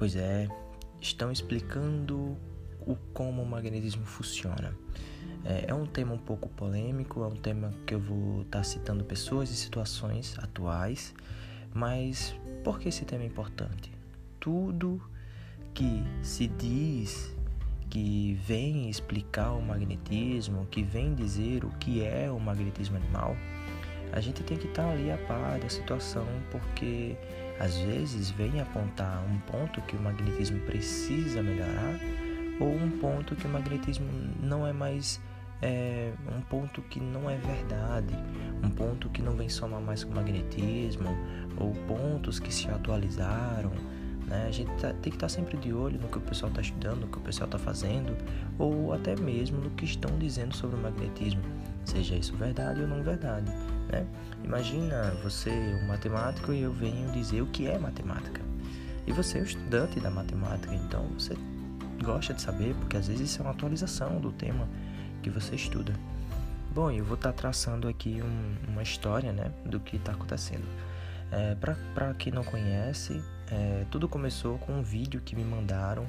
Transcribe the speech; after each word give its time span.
Pois 0.00 0.16
é, 0.16 0.48
estão 0.98 1.30
explicando 1.30 2.34
o 2.86 2.96
como 3.12 3.42
o 3.42 3.46
magnetismo 3.46 4.06
funciona. 4.06 4.74
É, 5.44 5.66
é 5.68 5.74
um 5.74 5.84
tema 5.84 6.14
um 6.14 6.18
pouco 6.18 6.48
polêmico, 6.48 7.22
é 7.22 7.26
um 7.26 7.36
tema 7.36 7.70
que 7.86 7.94
eu 7.94 8.00
vou 8.00 8.40
estar 8.40 8.60
tá 8.60 8.64
citando 8.64 9.04
pessoas 9.04 9.50
e 9.50 9.54
situações 9.54 10.38
atuais, 10.38 11.12
mas 11.74 12.34
por 12.64 12.78
que 12.78 12.88
esse 12.88 13.04
tema 13.04 13.24
é 13.24 13.26
importante? 13.26 13.92
Tudo 14.40 15.02
que 15.74 16.02
se 16.22 16.46
diz 16.46 17.36
que 17.90 18.40
vem 18.46 18.88
explicar 18.88 19.52
o 19.52 19.60
magnetismo, 19.60 20.64
que 20.70 20.82
vem 20.82 21.14
dizer 21.14 21.62
o 21.62 21.68
que 21.72 22.02
é 22.02 22.30
o 22.30 22.40
magnetismo 22.40 22.96
animal, 22.96 23.36
a 24.14 24.20
gente 24.20 24.42
tem 24.44 24.56
que 24.56 24.66
estar 24.66 24.84
tá 24.84 24.92
ali 24.92 25.10
a 25.10 25.18
par 25.18 25.60
da 25.60 25.68
situação, 25.68 26.26
porque 26.50 27.18
às 27.60 27.76
vezes 27.76 28.30
vem 28.30 28.60
apontar 28.60 29.22
um 29.30 29.38
ponto 29.40 29.80
que 29.82 29.94
o 29.94 30.02
magnetismo 30.02 30.58
precisa 30.60 31.42
melhorar 31.42 32.00
ou 32.58 32.74
um 32.74 32.90
ponto 32.98 33.36
que 33.36 33.46
o 33.46 33.50
magnetismo 33.50 34.08
não 34.42 34.66
é 34.66 34.72
mais 34.72 35.20
é, 35.62 36.12
um 36.36 36.40
ponto 36.40 36.82
que 36.82 36.98
não 36.98 37.30
é 37.30 37.36
verdade, 37.36 38.14
um 38.64 38.70
ponto 38.70 39.08
que 39.10 39.22
não 39.22 39.36
vem 39.36 39.48
somar 39.48 39.80
mais 39.80 40.02
com 40.02 40.10
o 40.10 40.16
magnetismo 40.16 41.16
ou 41.58 41.72
pontos 41.86 42.40
que 42.40 42.52
se 42.52 42.68
atualizaram 42.68 43.70
né? 44.30 44.46
A 44.46 44.50
gente 44.52 44.70
tá, 44.80 44.92
tem 44.92 45.10
que 45.10 45.16
estar 45.16 45.26
tá 45.26 45.28
sempre 45.28 45.58
de 45.58 45.72
olho 45.74 46.00
no 46.00 46.08
que 46.08 46.18
o 46.18 46.20
pessoal 46.20 46.48
está 46.50 46.62
estudando, 46.62 47.00
no 47.00 47.08
que 47.08 47.18
o 47.18 47.20
pessoal 47.20 47.46
está 47.46 47.58
fazendo, 47.58 48.16
ou 48.56 48.92
até 48.92 49.16
mesmo 49.16 49.60
no 49.60 49.70
que 49.70 49.84
estão 49.84 50.16
dizendo 50.18 50.54
sobre 50.54 50.76
o 50.76 50.78
magnetismo, 50.78 51.42
seja 51.84 52.14
isso 52.14 52.34
verdade 52.36 52.80
ou 52.80 52.88
não 52.88 53.02
verdade. 53.02 53.50
Né? 53.90 54.06
Imagina 54.44 55.10
você, 55.22 55.50
um 55.50 55.86
matemático, 55.86 56.52
e 56.52 56.62
eu 56.62 56.72
venho 56.72 57.10
dizer 57.12 57.42
o 57.42 57.46
que 57.46 57.66
é 57.66 57.78
matemática. 57.78 58.40
E 59.06 59.12
você 59.12 59.38
é 59.38 59.40
um 59.40 59.44
estudante 59.44 59.98
da 59.98 60.10
matemática, 60.10 60.74
então 60.74 61.04
você 61.18 61.34
gosta 62.02 62.32
de 62.32 62.40
saber, 62.40 62.74
porque 62.76 62.96
às 62.96 63.08
vezes 63.08 63.30
isso 63.30 63.40
é 63.40 63.44
uma 63.44 63.50
atualização 63.50 64.20
do 64.20 64.32
tema 64.32 64.68
que 65.22 65.30
você 65.30 65.54
estuda. 65.54 65.92
Bom, 66.72 66.90
eu 66.90 67.04
vou 67.04 67.16
estar 67.16 67.32
tá 67.32 67.36
traçando 67.36 67.88
aqui 67.88 68.22
um, 68.22 68.70
uma 68.70 68.82
história 68.82 69.32
né, 69.32 69.50
do 69.66 69.80
que 69.80 69.96
está 69.96 70.12
acontecendo. 70.12 70.64
É, 71.32 71.56
Para 71.56 72.14
quem 72.14 72.32
não 72.32 72.44
conhece, 72.44 73.22
é, 73.50 73.84
tudo 73.90 74.08
começou 74.08 74.58
com 74.58 74.72
um 74.72 74.82
vídeo 74.82 75.20
que 75.20 75.34
me 75.34 75.44
mandaram 75.44 76.06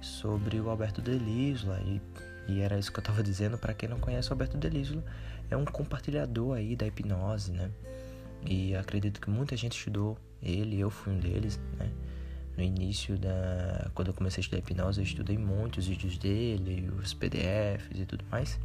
sobre 0.00 0.60
o 0.60 0.70
Alberto 0.70 1.02
Delisla 1.02 1.80
e, 1.80 2.00
e 2.48 2.60
era 2.60 2.78
isso 2.78 2.90
que 2.92 2.98
eu 2.98 3.02
estava 3.02 3.22
dizendo 3.22 3.58
para 3.58 3.74
quem 3.74 3.88
não 3.88 3.98
conhece 3.98 4.30
o 4.30 4.32
Alberto 4.32 4.56
Delisla 4.56 5.02
é 5.50 5.56
um 5.56 5.64
compartilhador 5.64 6.56
aí 6.56 6.76
da 6.76 6.86
hipnose, 6.86 7.52
né? 7.52 7.70
E 8.46 8.74
acredito 8.74 9.20
que 9.20 9.28
muita 9.28 9.56
gente 9.56 9.76
estudou 9.76 10.16
ele, 10.42 10.78
eu 10.78 10.90
fui 10.90 11.12
um 11.12 11.18
deles, 11.18 11.60
né? 11.78 11.90
No 12.56 12.62
início 12.62 13.18
da 13.18 13.90
quando 13.94 14.08
eu 14.08 14.14
comecei 14.14 14.40
a 14.40 14.42
estudar 14.42 14.58
hipnose, 14.58 15.00
eu 15.00 15.04
estudei 15.04 15.36
muitos 15.36 15.86
vídeos 15.86 16.16
dele, 16.18 16.90
os 16.98 17.12
PDFs 17.14 18.00
e 18.00 18.06
tudo 18.06 18.24
mais. 18.30 18.58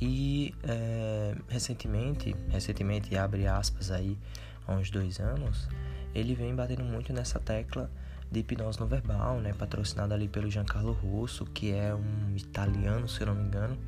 E 0.00 0.54
é, 0.64 1.34
recentemente, 1.48 2.34
recentemente 2.50 3.16
abre 3.16 3.46
aspas 3.46 3.90
aí, 3.90 4.18
há 4.66 4.74
uns 4.74 4.90
dois 4.90 5.20
anos, 5.20 5.68
ele 6.14 6.34
vem 6.34 6.54
batendo 6.54 6.84
muito 6.84 7.12
nessa 7.12 7.38
tecla 7.38 7.90
de 8.30 8.40
hipnose 8.40 8.80
no 8.80 8.86
verbal, 8.86 9.40
né, 9.40 9.52
patrocinado 9.52 10.12
ali 10.12 10.28
pelo 10.28 10.50
Giancarlo 10.50 10.92
Russo, 10.92 11.44
que 11.46 11.72
é 11.72 11.94
um 11.94 12.36
italiano, 12.36 13.08
se 13.08 13.20
eu 13.20 13.28
não 13.28 13.34
me 13.34 13.44
engano, 13.44 13.78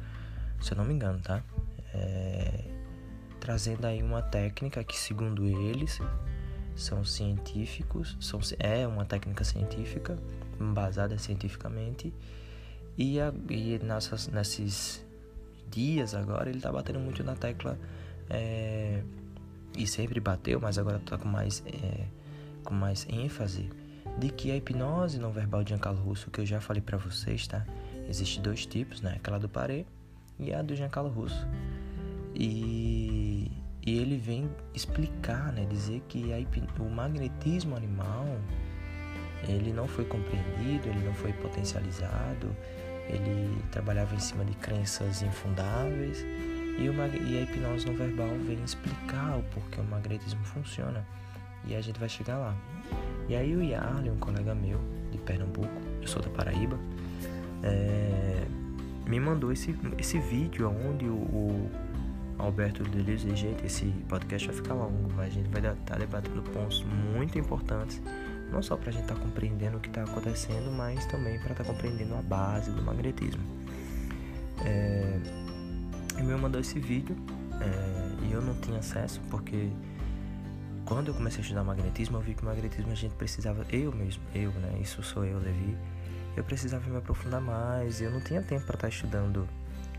se 0.60 0.72
eu 0.72 0.76
não 0.76 0.84
me 0.84 0.94
engano, 0.94 1.20
tá? 1.20 1.42
É, 1.94 2.64
trazendo 3.40 3.86
aí 3.86 4.02
uma 4.02 4.22
técnica 4.22 4.82
que, 4.82 4.98
segundo 4.98 5.44
eles, 5.44 6.00
são 6.74 7.04
científicos, 7.04 8.16
são, 8.20 8.40
é 8.58 8.86
uma 8.86 9.04
técnica 9.04 9.44
científica, 9.44 10.18
embasada 10.60 11.16
cientificamente, 11.18 12.12
e, 12.98 13.20
a, 13.20 13.32
e 13.50 13.78
nessas, 13.78 14.28
nesses 14.28 15.04
dias 15.70 16.14
agora 16.14 16.48
ele 16.48 16.58
está 16.58 16.72
batendo 16.72 16.98
muito 16.98 17.22
na 17.22 17.34
tecla 17.34 17.78
é, 18.31 19.02
e 19.76 19.86
sempre 19.86 20.19
bateu, 20.20 20.60
mas 20.60 20.78
agora 20.78 20.97
está 20.97 21.19
com 21.19 21.28
mais 21.28 21.62
é, 21.66 22.06
com 22.64 22.75
mais 22.75 23.06
ênfase 23.08 23.70
de 24.19 24.31
que 24.31 24.50
a 24.50 24.56
hipnose 24.56 25.19
não 25.19 25.31
verbal 25.31 25.62
de 25.62 25.70
Giancarlo 25.70 26.00
Russo, 26.02 26.31
que 26.31 26.41
eu 26.41 26.47
já 26.47 26.60
falei 26.60 26.81
para 26.81 26.97
vocês, 26.97 27.47
tá? 27.47 27.66
Existem 28.08 28.42
dois 28.42 28.64
tipos, 28.64 29.00
né? 29.02 29.14
Aquela 29.16 29.38
do 29.38 29.48
Paré 29.48 29.84
e 30.38 30.52
a 30.52 30.62
do 30.62 30.74
Giancarlo 30.74 31.10
Russo. 31.10 31.47
E, 32.34 33.50
e 33.86 33.98
ele 33.98 34.16
vem 34.16 34.50
explicar, 34.74 35.52
né? 35.52 35.64
Dizer 35.64 36.02
que 36.08 36.32
a, 36.32 36.82
o 36.82 36.91
magnetismo 36.91 37.76
animal 37.76 38.26
ele 39.48 39.72
não 39.72 39.86
foi 39.86 40.04
compreendido, 40.04 40.88
ele 40.88 41.04
não 41.04 41.14
foi 41.14 41.32
potencializado, 41.34 42.54
ele 43.08 43.62
trabalhava 43.70 44.14
em 44.14 44.19
cima 44.19 44.44
de 44.44 44.54
crenças 44.54 45.22
infundáveis 45.22 46.25
e, 46.78 46.88
uma, 46.88 47.06
e 47.06 47.38
a 47.38 47.42
hipnose 47.42 47.86
não 47.86 47.94
verbal 47.94 48.28
vem 48.46 48.62
explicar 48.64 49.38
o 49.38 49.42
porquê 49.44 49.80
o 49.80 49.84
magnetismo 49.84 50.44
funciona. 50.44 51.06
E 51.66 51.75
a 51.75 51.80
gente 51.80 51.98
vai 51.98 52.08
chegar 52.08 52.38
lá. 52.38 52.54
E 53.28 53.34
aí 53.34 53.56
o 53.56 53.62
Yarley, 53.62 54.10
um 54.10 54.19
colega 54.19 54.54
meu 54.54 54.80
de 55.10 55.19
Pernambuco, 55.19 55.80
eu 56.00 56.06
sou 56.06 56.22
da 56.22 56.30
Paraíba, 56.30 56.78
é, 57.62 58.46
me 59.06 59.21
mandou 59.21 59.53
esse, 59.53 59.75
esse 59.99 60.19
vídeo 60.19 60.69
onde 60.69 61.06
o, 61.06 61.15
o 61.15 61.71
Alberto 62.39 62.83
Deleuze, 62.83 63.34
gente, 63.34 63.65
esse 63.65 63.87
podcast 64.09 64.49
vai 64.49 64.56
ficar 64.56 64.75
longo, 64.75 65.11
mas 65.15 65.28
a 65.28 65.31
gente 65.31 65.49
vai 65.49 65.61
estar 65.61 65.75
tá 65.84 65.97
debatendo 65.97 66.43
pontos 66.43 66.84
muito 67.15 67.39
importantes, 67.39 68.03
não 68.50 68.62
só 68.62 68.77
para 68.77 68.91
a 68.91 68.93
gente 68.93 69.03
estar 69.03 69.15
tá 69.15 69.21
compreendendo 69.21 69.78
o 69.78 69.81
que 69.81 69.89
está 69.89 70.03
acontecendo, 70.03 70.71
mas 70.71 71.06
também 71.06 71.39
para 71.39 71.53
estar 71.53 71.65
tá 71.65 71.72
compreendendo 71.72 72.15
a 72.15 72.22
base 72.22 72.71
do 72.71 72.83
magnetismo. 72.83 73.43
É, 74.65 75.21
ele 76.19 76.27
me 76.27 76.37
mandou 76.37 76.61
esse 76.61 76.78
vídeo 76.78 77.17
é, 77.61 78.27
e 78.27 78.33
eu 78.33 78.43
não 78.43 78.55
tinha 78.61 78.78
acesso 78.78 79.21
porque 79.31 79.71
quando 80.84 81.09
eu 81.09 81.15
comecei 81.15 81.41
a 81.41 81.43
estudar 81.43 81.65
magnetismo, 81.65 82.17
eu 82.17 82.21
vi 82.21 82.34
que 82.34 82.43
o 82.43 82.47
magnetismo 82.47 82.93
a 82.93 82.94
gente 82.94 83.15
precisava, 83.15 83.67
eu 83.71 83.93
mesmo, 83.93 84.23
eu, 84.34 84.50
né? 84.53 84.78
Isso 84.81 85.03
sou 85.03 85.25
eu, 85.25 85.38
Levi. 85.38 85.77
Eu 86.36 86.44
precisava 86.44 86.88
me 86.88 86.97
aprofundar 86.97 87.41
mais. 87.41 88.00
Eu 88.00 88.10
não 88.10 88.20
tinha 88.20 88.42
tempo 88.42 88.66
para 88.66 88.76
estar 88.76 88.88
tá 88.88 88.94
estudando, 88.94 89.48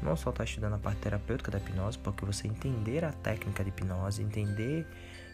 não 0.02 0.16
só 0.16 0.30
estar 0.30 0.44
tá 0.44 0.44
estudando 0.44 0.74
a 0.74 0.78
parte 0.78 1.00
terapêutica 1.00 1.52
da 1.52 1.58
hipnose, 1.58 1.98
porque 1.98 2.26
você 2.26 2.48
entender 2.48 3.04
a 3.04 3.12
técnica 3.12 3.64
de 3.64 3.70
hipnose, 3.70 4.22
entender 4.22 4.86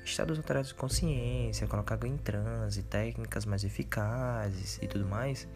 estados 0.06 0.38
alterados 0.38 0.70
de 0.70 0.76
consciência, 0.76 1.68
colocar 1.68 2.00
em 2.06 2.18
transe, 2.18 2.84
técnicas 2.84 3.46
mais 3.46 3.64
eficazes 3.64 4.80
e 4.82 4.88
tudo 4.88 5.06
mais. 5.06 5.48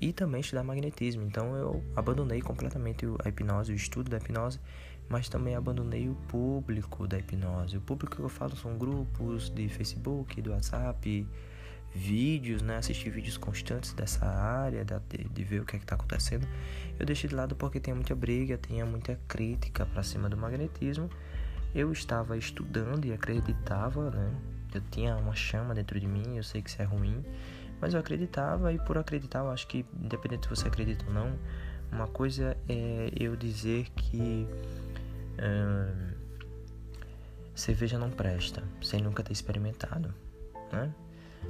E 0.00 0.12
também 0.12 0.40
estudar 0.40 0.64
magnetismo. 0.64 1.22
Então 1.22 1.56
eu 1.56 1.82
abandonei 1.94 2.40
completamente 2.40 3.06
a 3.24 3.28
hipnose, 3.28 3.72
o 3.72 3.74
estudo 3.74 4.10
da 4.10 4.18
hipnose 4.18 4.60
mas 5.12 5.28
também 5.28 5.54
abandonei 5.54 6.08
o 6.08 6.14
público 6.14 7.06
da 7.06 7.18
hipnose. 7.18 7.76
O 7.76 7.80
público 7.82 8.16
que 8.16 8.22
eu 8.22 8.30
falo 8.30 8.56
são 8.56 8.78
grupos 8.78 9.50
de 9.50 9.68
Facebook, 9.68 10.40
do 10.40 10.52
WhatsApp, 10.52 11.26
vídeos, 11.94 12.62
né? 12.62 12.76
Assistir 12.76 13.10
vídeos 13.10 13.36
constantes 13.36 13.92
dessa 13.92 14.26
área, 14.26 14.84
de, 14.84 15.24
de 15.24 15.44
ver 15.44 15.60
o 15.60 15.64
que 15.64 15.76
é 15.76 15.78
está 15.78 15.94
acontecendo. 15.94 16.46
Eu 16.98 17.06
deixei 17.06 17.28
de 17.28 17.36
lado 17.36 17.54
porque 17.54 17.78
tem 17.78 17.94
muita 17.94 18.14
briga, 18.14 18.56
tinha 18.56 18.84
muita 18.86 19.18
crítica 19.28 19.84
para 19.86 20.02
cima 20.02 20.28
do 20.28 20.36
magnetismo. 20.36 21.10
Eu 21.74 21.92
estava 21.92 22.36
estudando 22.36 23.04
e 23.04 23.12
acreditava, 23.12 24.10
né? 24.10 24.34
Eu 24.74 24.80
tinha 24.90 25.16
uma 25.16 25.34
chama 25.34 25.74
dentro 25.74 25.98
de 26.00 26.06
mim, 26.06 26.36
eu 26.36 26.42
sei 26.42 26.62
que 26.62 26.70
isso 26.70 26.80
é 26.80 26.84
ruim, 26.84 27.22
mas 27.80 27.92
eu 27.92 28.00
acreditava 28.00 28.72
e 28.72 28.78
por 28.78 28.96
acreditar, 28.96 29.40
eu 29.40 29.50
acho 29.50 29.66
que 29.66 29.84
independente 30.00 30.44
se 30.44 30.50
você 30.50 30.68
acredita 30.68 31.04
ou 31.06 31.12
não, 31.12 31.38
uma 31.90 32.06
coisa 32.06 32.56
é 32.68 33.10
eu 33.14 33.36
dizer 33.36 33.90
que 33.90 34.46
cerveja 37.54 37.98
não 37.98 38.10
presta 38.10 38.62
sem 38.80 39.00
nunca 39.00 39.22
ter 39.22 39.32
experimentado, 39.32 40.14
né? 40.72 40.92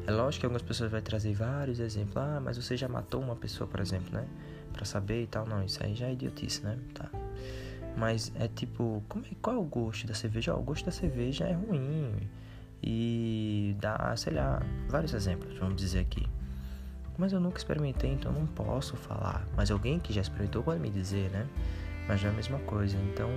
É 0.07 0.11
lógico 0.11 0.41
que 0.41 0.47
algumas 0.47 0.63
pessoas 0.63 0.91
vão 0.91 1.01
trazer 1.01 1.33
vários 1.35 1.79
exemplos. 1.79 2.17
Ah, 2.17 2.41
mas 2.43 2.57
você 2.57 2.77
já 2.77 2.89
matou 2.89 3.21
uma 3.21 3.37
pessoa, 3.37 3.69
por 3.69 3.81
exemplo, 3.81 4.13
né? 4.13 4.27
Pra 4.73 4.85
saber 4.85 5.23
e 5.23 5.27
tal. 5.27 5.47
Não, 5.47 5.63
isso 5.63 5.83
aí 5.83 5.95
já 5.95 6.07
é 6.07 6.13
idiotice, 6.13 6.63
né? 6.63 6.79
Tá. 6.95 7.09
Mas 7.97 8.33
é 8.35 8.49
tipo, 8.49 9.03
como 9.09 9.25
é, 9.27 9.29
qual 9.41 9.57
é 9.57 9.59
o 9.59 9.63
gosto 9.63 10.07
da 10.07 10.15
cerveja? 10.15 10.55
Oh, 10.55 10.61
o 10.61 10.63
gosto 10.63 10.87
da 10.87 10.93
cerveja 10.93 11.45
é 11.45 11.53
ruim. 11.53 12.29
E 12.83 13.77
dá, 13.81 14.15
sei 14.17 14.33
lá, 14.33 14.61
vários 14.89 15.15
exemplos, 15.15 15.57
vamos 15.59 15.77
dizer 15.77 16.01
aqui. 16.01 16.27
Mas 17.17 17.33
eu 17.33 17.39
nunca 17.39 17.59
experimentei, 17.59 18.11
então 18.11 18.33
não 18.33 18.47
posso 18.47 18.97
falar. 18.97 19.47
Mas 19.57 19.71
alguém 19.71 20.01
que 20.01 20.13
já 20.13 20.21
experimentou 20.21 20.63
pode 20.63 20.81
me 20.81 20.91
dizer, 20.91 21.31
né? 21.31 21.47
Mas 22.09 22.21
não 22.23 22.31
é 22.31 22.33
a 22.33 22.37
mesma 22.37 22.59
coisa. 22.61 22.97
Então, 22.97 23.31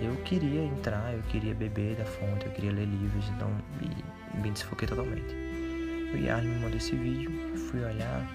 eu 0.00 0.14
queria 0.22 0.64
entrar, 0.64 1.12
eu 1.12 1.22
queria 1.24 1.54
beber 1.54 1.96
da 1.96 2.04
fonte, 2.04 2.46
eu 2.46 2.52
queria 2.52 2.72
ler 2.72 2.86
livros, 2.86 3.28
então 3.30 3.50
me, 3.80 4.40
me 4.40 4.50
desfoquei 4.50 4.88
totalmente. 4.88 5.47
O 6.12 6.16
Yarn 6.16 6.46
me 6.46 6.54
mandou 6.60 6.76
esse 6.76 6.94
vídeo, 6.96 7.30
fui 7.56 7.84
olhar 7.84 8.26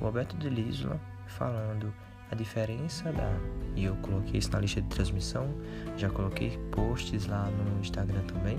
o 0.00 0.06
Alberto 0.06 0.36
de 0.36 0.48
Lisla 0.48 1.00
falando 1.26 1.92
a 2.30 2.34
diferença 2.34 3.12
da. 3.12 3.32
E 3.74 3.84
eu 3.84 3.96
coloquei 3.96 4.38
isso 4.38 4.50
na 4.52 4.60
lista 4.60 4.80
de 4.80 4.88
transmissão, 4.88 5.48
já 5.96 6.08
coloquei 6.10 6.58
posts 6.70 7.26
lá 7.26 7.48
no 7.50 7.80
Instagram 7.80 8.22
também 8.22 8.58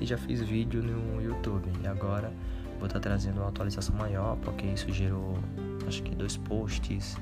e 0.00 0.06
já 0.06 0.16
fiz 0.16 0.40
vídeo 0.40 0.82
no 0.82 1.22
YouTube. 1.22 1.70
E 1.82 1.86
agora 1.86 2.32
Vou 2.80 2.86
estar 2.86 2.98
trazendo 2.98 3.40
uma 3.40 3.48
atualização 3.50 3.94
maior, 3.94 4.38
porque 4.38 4.66
isso 4.66 4.90
gerou 4.90 5.38
acho 5.86 6.02
que 6.02 6.14
dois 6.14 6.38
posts, 6.38 7.14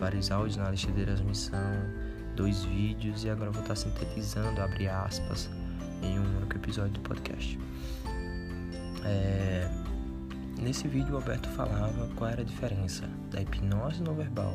vários 0.00 0.30
áudios 0.30 0.56
na 0.56 0.70
lista 0.70 0.90
de 0.90 1.04
transmissão, 1.04 1.58
dois 2.34 2.64
vídeos 2.64 3.22
e 3.22 3.28
agora 3.28 3.50
vou 3.50 3.60
estar 3.60 3.76
sintetizando, 3.76 4.58
abre 4.62 4.88
aspas, 4.88 5.50
em 6.02 6.18
um 6.18 6.38
único 6.38 6.56
episódio 6.56 6.92
do 6.92 7.00
podcast. 7.00 7.58
É... 9.04 9.81
Nesse 10.62 10.86
vídeo 10.86 11.14
o 11.14 11.16
Alberto 11.16 11.48
falava 11.48 12.08
qual 12.14 12.30
era 12.30 12.42
a 12.42 12.44
diferença 12.44 13.04
da 13.32 13.42
hipnose 13.42 14.00
não 14.00 14.14
verbal 14.14 14.54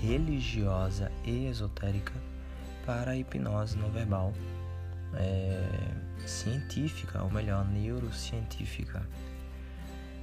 religiosa 0.00 1.12
e 1.22 1.46
esotérica 1.46 2.14
para 2.86 3.10
a 3.10 3.16
hipnose 3.16 3.76
não 3.76 3.90
verbal 3.90 4.32
é, 5.12 5.68
científica, 6.26 7.22
ou 7.22 7.30
melhor, 7.30 7.62
neurocientífica. 7.68 9.06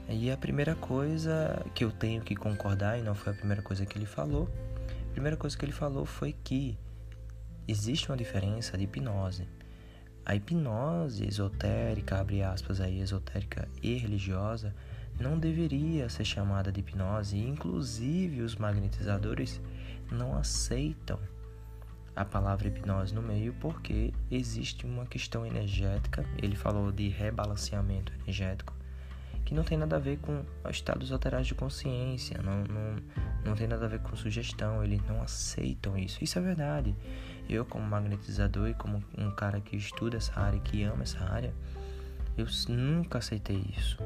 E 0.10 0.32
a 0.32 0.38
primeira 0.38 0.74
coisa 0.74 1.64
que 1.76 1.86
eu 1.86 1.92
tenho 1.92 2.24
que 2.24 2.36
concordar, 2.36 2.98
e 2.98 3.04
não 3.04 3.14
foi 3.14 3.32
a 3.32 3.36
primeira 3.36 3.62
coisa 3.62 3.86
que 3.86 4.00
ele 4.00 4.08
falou, 4.08 4.50
a 5.08 5.12
primeira 5.12 5.38
coisa 5.38 5.56
que 5.56 5.64
ele 5.64 5.72
falou 5.72 6.04
foi 6.04 6.36
que 6.44 6.76
existe 7.68 8.10
uma 8.10 8.18
diferença 8.18 8.76
de 8.76 8.86
hipnose. 8.86 9.48
A 10.26 10.36
hipnose 10.36 11.28
esotérica, 11.28 12.20
abre 12.20 12.42
aspas 12.42 12.82
aí, 12.82 13.00
esotérica 13.00 13.68
e 13.84 13.96
religiosa, 13.96 14.74
não 15.20 15.38
deveria 15.38 16.10
ser 16.10 16.26
chamada 16.26 16.72
de 16.72 16.80
hipnose, 16.80 17.38
e 17.38 17.48
inclusive 17.48 18.42
os 18.42 18.56
magnetizadores 18.56 19.62
não 20.12 20.36
aceitam 20.36 21.20
a 22.16 22.26
palavra 22.26 22.68
hipnose 22.68 23.14
no 23.14 23.22
meio 23.22 23.54
porque 23.60 24.14
existe 24.30 24.86
uma 24.86 25.06
questão 25.06 25.46
energética, 25.46 26.26
ele 26.42 26.56
falou 26.56 26.92
de 26.92 27.08
rebalanceamento 27.08 28.12
energético, 28.24 28.74
que 29.46 29.56
não 29.56 29.64
tem 29.64 29.78
nada 29.78 29.96
a 29.96 30.00
ver 30.00 30.18
com 30.20 30.44
estados 30.70 31.12
alterados 31.12 31.48
de 31.48 31.56
consciência, 31.56 32.38
não, 32.42 32.64
não, 32.64 32.96
não 33.46 33.56
tem 33.56 33.68
nada 33.68 33.86
a 33.86 33.88
ver 33.88 34.00
com 34.00 34.16
sugestão, 34.16 34.84
eles 34.84 35.02
não 35.08 35.22
aceitam 35.22 35.98
isso. 35.98 36.24
Isso 36.24 36.38
é 36.38 36.42
verdade. 36.42 36.96
Eu, 37.50 37.66
como 37.66 37.86
magnetizador 37.86 38.70
e 38.70 38.74
como 38.74 39.04
um 39.18 39.32
cara 39.32 39.60
que 39.60 39.76
estuda 39.76 40.18
essa 40.18 40.40
área, 40.40 40.60
que 40.60 40.84
ama 40.84 41.04
essa 41.04 41.20
área, 41.26 41.54
eu 42.38 42.46
nunca 42.70 43.20
aceitei 43.20 43.64
isso. 43.78 43.98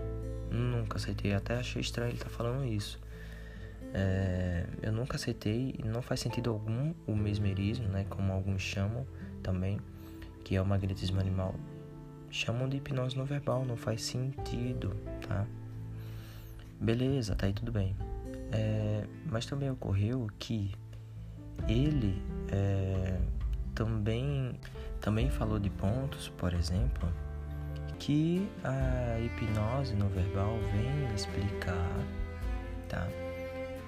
Nunca 0.51 0.98
aceitei. 0.98 1.33
Até 1.33 1.56
achei 1.56 1.81
estranho 1.81 2.10
ele 2.10 2.18
estar 2.18 2.30
tá 2.30 2.36
falando 2.36 2.66
isso. 2.66 3.00
É, 3.94 4.66
eu 4.81 4.92
nunca 4.92 5.16
aceitei 5.16 5.80
não 5.86 6.01
faz 6.01 6.19
sentido 6.19 6.50
algum 6.50 6.94
o 7.07 7.16
mesmerismo, 7.16 7.88
né, 7.88 8.06
como 8.10 8.33
alguns 8.33 8.62
chamam 8.62 9.07
também, 9.42 9.80
que 10.44 10.56
é 10.56 10.62
o 10.62 10.66
magnetismo 10.66 11.19
animal. 11.19 11.56
Chamam 12.30 12.68
de 12.68 12.75
hipnose 12.75 13.18
não 13.18 13.24
verbal, 13.24 13.63
não 13.63 13.77
faz 13.77 14.01
sentido, 14.01 14.94
tá? 15.25 15.48
Beleza, 16.78 17.36
tá 17.36 17.45
aí 17.45 17.54
tudo 17.54 17.71
bem. 17.71 17.95
É, 18.51 19.06
mas 19.25 19.45
também 19.45 19.71
ocorreu 19.71 20.28
que 20.38 20.74
ele 21.69 22.21
é, 22.51 23.18
também, 23.74 24.60
também 25.00 25.30
falou 25.30 25.57
de 25.57 25.69
pontos, 25.69 26.28
por 26.38 26.54
exemplo, 26.54 27.10
que 28.06 28.48
a 28.63 29.19
hipnose 29.19 29.96
não 29.96 30.07
verbal 30.10 30.60
vem 30.72 31.16
explicar, 31.16 31.90
tá? 32.88 33.07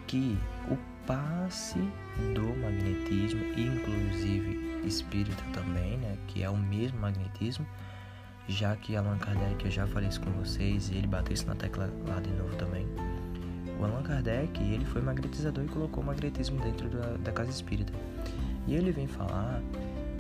que 0.07 0.35
o 0.71 0.77
passe 1.05 1.77
do 2.33 2.41
magnetismo, 2.59 3.43
inclusive 3.55 4.87
espírita 4.87 5.43
também, 5.53 5.97
né, 5.97 6.17
que 6.27 6.41
é 6.41 6.49
o 6.49 6.57
mesmo 6.57 6.99
magnetismo, 6.99 7.67
já 8.47 8.75
que 8.75 8.95
Allan 8.95 9.19
Kardec, 9.19 9.63
eu 9.63 9.69
já 9.69 9.85
falei 9.85 10.09
isso 10.09 10.21
com 10.21 10.31
vocês, 10.31 10.89
e 10.89 10.95
ele 10.95 11.05
bateu 11.05 11.35
isso 11.35 11.45
na 11.45 11.53
tecla 11.53 11.87
lá 12.07 12.19
de 12.19 12.31
novo 12.31 12.55
também. 12.55 12.87
O 13.79 13.85
Allan 13.85 14.01
Kardec, 14.01 14.59
ele 14.59 14.85
foi 14.85 15.03
magnetizador 15.03 15.63
e 15.63 15.67
colocou 15.67 16.01
o 16.01 16.07
magnetismo 16.07 16.59
dentro 16.59 16.89
da, 16.89 17.17
da 17.17 17.31
casa 17.31 17.51
espírita. 17.51 17.93
E 18.65 18.73
ele 18.73 18.91
vem 18.91 19.05
falar 19.05 19.61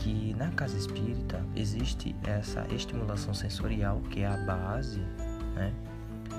que 0.07 0.33
na 0.35 0.49
casa 0.51 0.77
espírita 0.77 1.43
existe 1.53 2.15
essa 2.23 2.65
estimulação 2.73 3.33
sensorial, 3.33 3.99
que 4.09 4.21
é 4.21 4.27
a 4.27 4.37
base 4.37 5.01
né, 5.53 5.73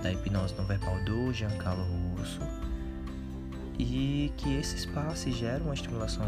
da 0.02 0.10
hipnose 0.10 0.54
não 0.56 0.64
verbal 0.64 0.98
do 1.04 1.30
Giancarlo 1.34 1.84
Russo, 2.16 2.40
e 3.78 4.32
que 4.38 4.54
esses 4.54 4.86
passes 4.86 5.36
geram 5.36 5.66
uma 5.66 5.74
estimulação 5.74 6.26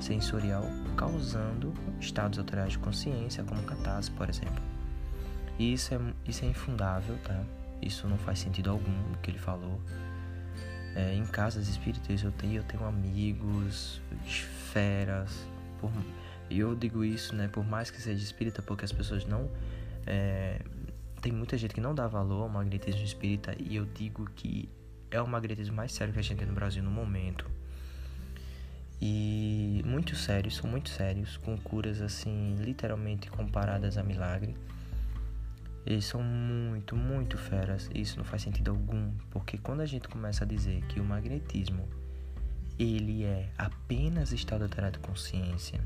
sensorial, 0.00 0.64
causando 0.96 1.72
estados 2.00 2.36
alterados 2.36 2.72
de 2.72 2.78
consciência, 2.80 3.44
como 3.44 3.62
catarse, 3.62 4.10
por 4.10 4.28
exemplo. 4.28 4.62
E 5.56 5.72
isso 5.74 5.94
é, 5.94 6.00
isso 6.26 6.44
é 6.44 6.48
infundável, 6.48 7.16
tá? 7.22 7.40
Isso 7.80 8.08
não 8.08 8.18
faz 8.18 8.40
sentido 8.40 8.70
algum 8.70 9.14
que 9.22 9.30
ele 9.30 9.38
falou. 9.38 9.80
É, 10.96 11.14
em 11.14 11.24
casas 11.26 11.68
espíritas 11.68 12.24
eu 12.24 12.32
tenho, 12.32 12.56
eu 12.56 12.64
tenho 12.64 12.84
amigos, 12.84 14.00
esferas. 14.26 15.46
Por, 15.80 15.92
e 16.50 16.58
eu 16.58 16.74
digo 16.74 17.04
isso, 17.04 17.34
né? 17.34 17.48
Por 17.48 17.64
mais 17.64 17.90
que 17.90 18.02
seja 18.02 18.22
espírita, 18.22 18.60
porque 18.60 18.84
as 18.84 18.92
pessoas 18.92 19.24
não. 19.24 19.48
É, 20.06 20.60
tem 21.20 21.32
muita 21.32 21.56
gente 21.56 21.72
que 21.72 21.80
não 21.80 21.94
dá 21.94 22.08
valor 22.08 22.42
ao 22.42 22.48
magnetismo 22.48 23.04
espírita 23.04 23.54
e 23.58 23.76
eu 23.76 23.84
digo 23.84 24.24
que 24.34 24.68
é 25.10 25.20
o 25.20 25.28
magnetismo 25.28 25.76
mais 25.76 25.92
sério 25.92 26.12
que 26.12 26.18
a 26.18 26.22
gente 26.22 26.38
tem 26.38 26.48
no 26.48 26.54
Brasil 26.54 26.82
no 26.82 26.90
momento. 26.90 27.46
E 29.00 29.82
muito 29.86 30.16
sérios, 30.16 30.56
são 30.56 30.68
muito 30.68 30.90
sérios, 30.90 31.36
com 31.38 31.56
curas 31.56 32.02
assim, 32.02 32.56
literalmente 32.58 33.30
comparadas 33.30 33.96
a 33.96 34.02
milagre. 34.02 34.54
Eles 35.86 36.04
são 36.04 36.22
muito, 36.22 36.94
muito 36.96 37.38
feras. 37.38 37.88
Isso 37.94 38.18
não 38.18 38.24
faz 38.24 38.42
sentido 38.42 38.70
algum, 38.70 39.12
porque 39.30 39.56
quando 39.56 39.80
a 39.80 39.86
gente 39.86 40.08
começa 40.08 40.44
a 40.44 40.46
dizer 40.46 40.82
que 40.82 41.00
o 41.00 41.04
magnetismo 41.04 41.88
ele 42.78 43.24
é 43.24 43.50
apenas 43.58 44.32
estado 44.32 44.62
alterado 44.62 44.98
de 44.98 45.06
consciência 45.06 45.80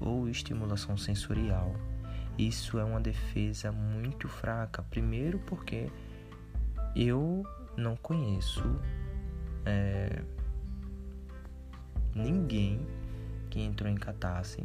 ou 0.00 0.28
estimulação 0.28 0.96
sensorial, 0.96 1.74
isso 2.38 2.78
é 2.78 2.84
uma 2.84 3.00
defesa 3.00 3.72
muito 3.72 4.28
fraca. 4.28 4.82
Primeiro 4.82 5.38
porque 5.40 5.90
eu 6.94 7.44
não 7.76 7.96
conheço 7.96 8.62
é, 9.66 10.22
ninguém 12.14 12.80
que 13.50 13.60
entrou 13.60 13.90
em 13.90 13.96
catarse, 13.96 14.64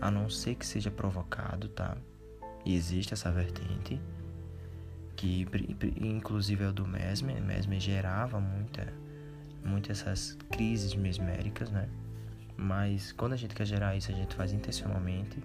a 0.00 0.10
não 0.10 0.28
ser 0.28 0.54
que 0.56 0.66
seja 0.66 0.90
provocado, 0.90 1.68
tá? 1.68 1.96
E 2.64 2.74
existe 2.74 3.14
essa 3.14 3.30
vertente, 3.30 4.00
que 5.14 5.46
inclusive 6.00 6.64
é 6.64 6.68
o 6.68 6.72
do 6.72 6.86
Mesmer. 6.86 7.40
Mesmer 7.40 7.80
gerava 7.80 8.40
muita, 8.40 8.92
muitas 9.64 10.00
essas 10.00 10.36
crises 10.50 10.94
mesméricas, 10.94 11.70
né? 11.70 11.88
Mas 12.56 13.12
quando 13.12 13.34
a 13.34 13.36
gente 13.36 13.54
quer 13.54 13.66
gerar 13.66 13.96
isso, 13.96 14.10
a 14.10 14.14
gente 14.14 14.34
faz 14.34 14.52
intencionalmente 14.52 15.38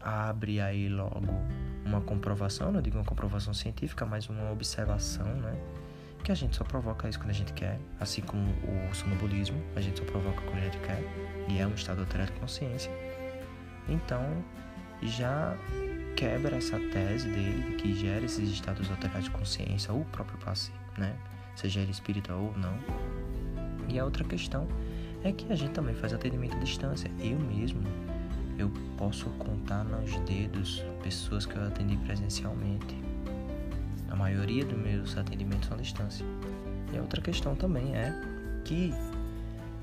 abre 0.00 0.60
aí 0.60 0.88
logo 0.88 1.26
uma 1.84 2.00
comprovação, 2.00 2.70
não 2.70 2.80
digo 2.80 2.96
uma 2.96 3.04
comprovação 3.04 3.52
científica, 3.52 4.04
mas 4.06 4.28
uma 4.28 4.50
observação, 4.50 5.26
né? 5.26 5.54
Que 6.22 6.32
a 6.32 6.34
gente 6.34 6.56
só 6.56 6.64
provoca 6.64 7.08
isso 7.08 7.18
quando 7.18 7.30
a 7.30 7.34
gente 7.34 7.52
quer, 7.52 7.78
assim 8.00 8.20
como 8.22 8.50
o 8.50 8.94
sonambulismo, 8.94 9.60
a 9.74 9.80
gente 9.80 9.98
só 9.98 10.04
provoca 10.04 10.40
quando 10.42 10.58
a 10.58 10.64
gente 10.64 10.78
quer, 10.78 11.02
e 11.48 11.58
é 11.58 11.66
um 11.66 11.74
estado 11.74 12.00
alterado 12.00 12.32
de 12.32 12.40
consciência. 12.40 12.90
Então, 13.88 14.44
já 15.02 15.56
quebra 16.16 16.56
essa 16.56 16.78
tese 16.78 17.28
dele 17.28 17.70
de 17.70 17.76
que 17.76 17.94
gera 17.94 18.24
esses 18.24 18.50
estados 18.50 18.90
alterados 18.90 19.24
de 19.24 19.30
consciência, 19.30 19.92
o 19.92 20.04
próprio 20.06 20.38
passe, 20.38 20.72
né? 20.96 21.16
Seja 21.54 21.80
ele 21.80 21.92
espírita 21.92 22.34
ou 22.34 22.56
não. 22.58 22.76
E 23.88 23.98
a 23.98 24.04
outra 24.04 24.24
questão 24.24 24.68
é 25.24 25.32
que 25.32 25.52
a 25.52 25.56
gente 25.56 25.72
também 25.72 25.94
faz 25.94 26.12
atendimento 26.12 26.56
à 26.56 26.60
distância. 26.60 27.10
Eu 27.20 27.38
mesmo 27.38 27.82
eu 28.58 28.70
posso 28.96 29.30
contar 29.30 29.84
nos 29.84 30.16
dedos 30.20 30.84
pessoas 31.02 31.46
que 31.46 31.56
eu 31.56 31.64
atendi 31.64 31.96
presencialmente. 31.98 32.96
A 34.10 34.16
maioria 34.16 34.64
dos 34.64 34.76
meus 34.76 35.16
atendimentos 35.16 35.68
são 35.68 35.76
à 35.76 35.80
distância. 35.80 36.26
E 36.92 36.98
a 36.98 37.00
outra 37.00 37.20
questão 37.20 37.54
também 37.54 37.94
é 37.94 38.12
que 38.64 38.92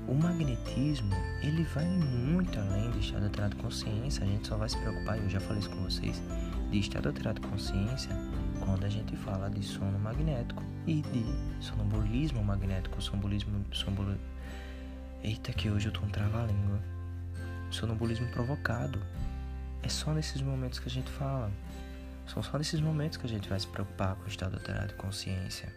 o 0.06 0.14
magnetismo 0.14 1.14
ele 1.42 1.64
vai 1.64 1.84
muito 1.86 2.58
além 2.58 2.90
de 2.90 3.00
estado 3.00 3.24
alterado 3.24 3.56
de 3.56 3.62
consciência. 3.62 4.24
A 4.24 4.26
gente 4.26 4.46
só 4.46 4.56
vai 4.56 4.68
se 4.68 4.76
preocupar, 4.78 5.18
eu 5.18 5.28
já 5.28 5.40
falei 5.40 5.60
isso 5.60 5.70
com 5.70 5.82
vocês, 5.82 6.22
de 6.70 6.78
estado 6.78 7.08
alterado 7.08 7.40
de 7.40 7.46
consciência 7.48 8.10
quando 8.64 8.84
a 8.84 8.88
gente 8.88 9.16
fala 9.16 9.48
de 9.48 9.62
sono 9.62 9.98
magnético 9.98 10.62
e 10.86 11.00
de 11.00 11.24
sonambulismo 11.60 12.44
magnético, 12.44 13.00
sonambulismo, 13.00 13.64
sonambulismo. 13.72 14.35
Eita, 15.22 15.52
que 15.52 15.70
hoje 15.70 15.88
eu 15.88 15.92
tô 15.92 16.00
um 16.00 16.08
trava-língua 16.08 16.80
sonambulismo 17.70 18.28
provocado. 18.28 19.00
É 19.82 19.88
só 19.88 20.12
nesses 20.12 20.40
momentos 20.40 20.78
que 20.78 20.88
a 20.88 20.90
gente 20.90 21.10
fala. 21.10 21.50
São 22.26 22.42
só 22.42 22.58
nesses 22.58 22.80
momentos 22.80 23.18
que 23.18 23.26
a 23.26 23.28
gente 23.28 23.48
vai 23.48 23.58
se 23.58 23.66
preocupar 23.66 24.16
com 24.16 24.24
o 24.24 24.28
estado 24.28 24.54
alterado 24.54 24.88
de 24.88 24.94
consciência. 24.94 25.72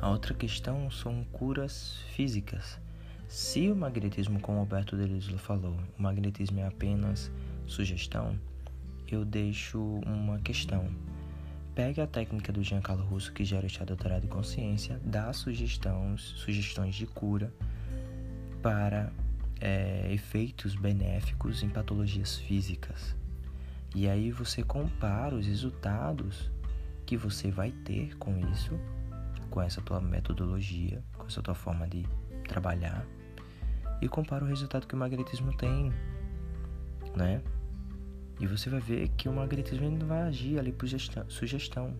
A 0.00 0.08
outra 0.10 0.34
questão 0.34 0.90
são 0.90 1.24
curas 1.32 1.98
físicas. 2.14 2.78
Se 3.28 3.70
o 3.70 3.76
magnetismo, 3.76 4.40
como 4.40 4.58
Alberto 4.58 4.96
Deleuze 4.96 5.36
falou, 5.38 5.78
o 5.98 6.02
magnetismo 6.02 6.60
é 6.60 6.66
apenas 6.66 7.30
sugestão, 7.66 8.38
eu 9.08 9.24
deixo 9.24 9.80
uma 10.06 10.38
questão. 10.38 10.90
pega 11.74 12.04
a 12.04 12.06
técnica 12.06 12.52
do 12.52 12.62
Giancarlo 12.62 13.04
Russo, 13.04 13.32
que 13.32 13.44
gera 13.44 13.64
o 13.64 13.66
estado 13.66 13.92
alterado 13.92 14.22
de 14.22 14.28
consciência, 14.28 15.00
dá 15.04 15.32
sugestões, 15.32 16.20
sugestões 16.20 16.94
de 16.94 17.06
cura 17.06 17.52
para 18.64 19.12
é, 19.60 20.10
efeitos 20.10 20.74
benéficos 20.74 21.62
em 21.62 21.68
patologias 21.68 22.38
físicas. 22.38 23.14
E 23.94 24.08
aí 24.08 24.30
você 24.30 24.62
compara 24.62 25.34
os 25.34 25.46
resultados 25.46 26.50
que 27.04 27.14
você 27.14 27.50
vai 27.50 27.70
ter 27.70 28.16
com 28.16 28.38
isso, 28.50 28.80
com 29.50 29.60
essa 29.60 29.82
tua 29.82 30.00
metodologia, 30.00 31.04
com 31.18 31.26
essa 31.26 31.42
tua 31.42 31.54
forma 31.54 31.86
de 31.86 32.06
trabalhar, 32.48 33.04
e 34.00 34.08
compara 34.08 34.42
o 34.42 34.48
resultado 34.48 34.86
que 34.86 34.94
o 34.94 34.98
magnetismo 34.98 35.54
tem, 35.58 35.92
né? 37.14 37.42
E 38.40 38.46
você 38.46 38.70
vai 38.70 38.80
ver 38.80 39.08
que 39.10 39.28
o 39.28 39.32
magnetismo 39.34 39.90
não 39.90 40.06
vai 40.06 40.22
agir 40.22 40.58
ali 40.58 40.72
por 40.72 40.86
gestão, 40.86 41.28
sugestão. 41.28 41.94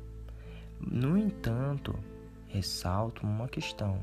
No 0.80 1.18
entanto, 1.18 1.94
ressalto 2.48 3.22
uma 3.22 3.48
questão. 3.48 4.00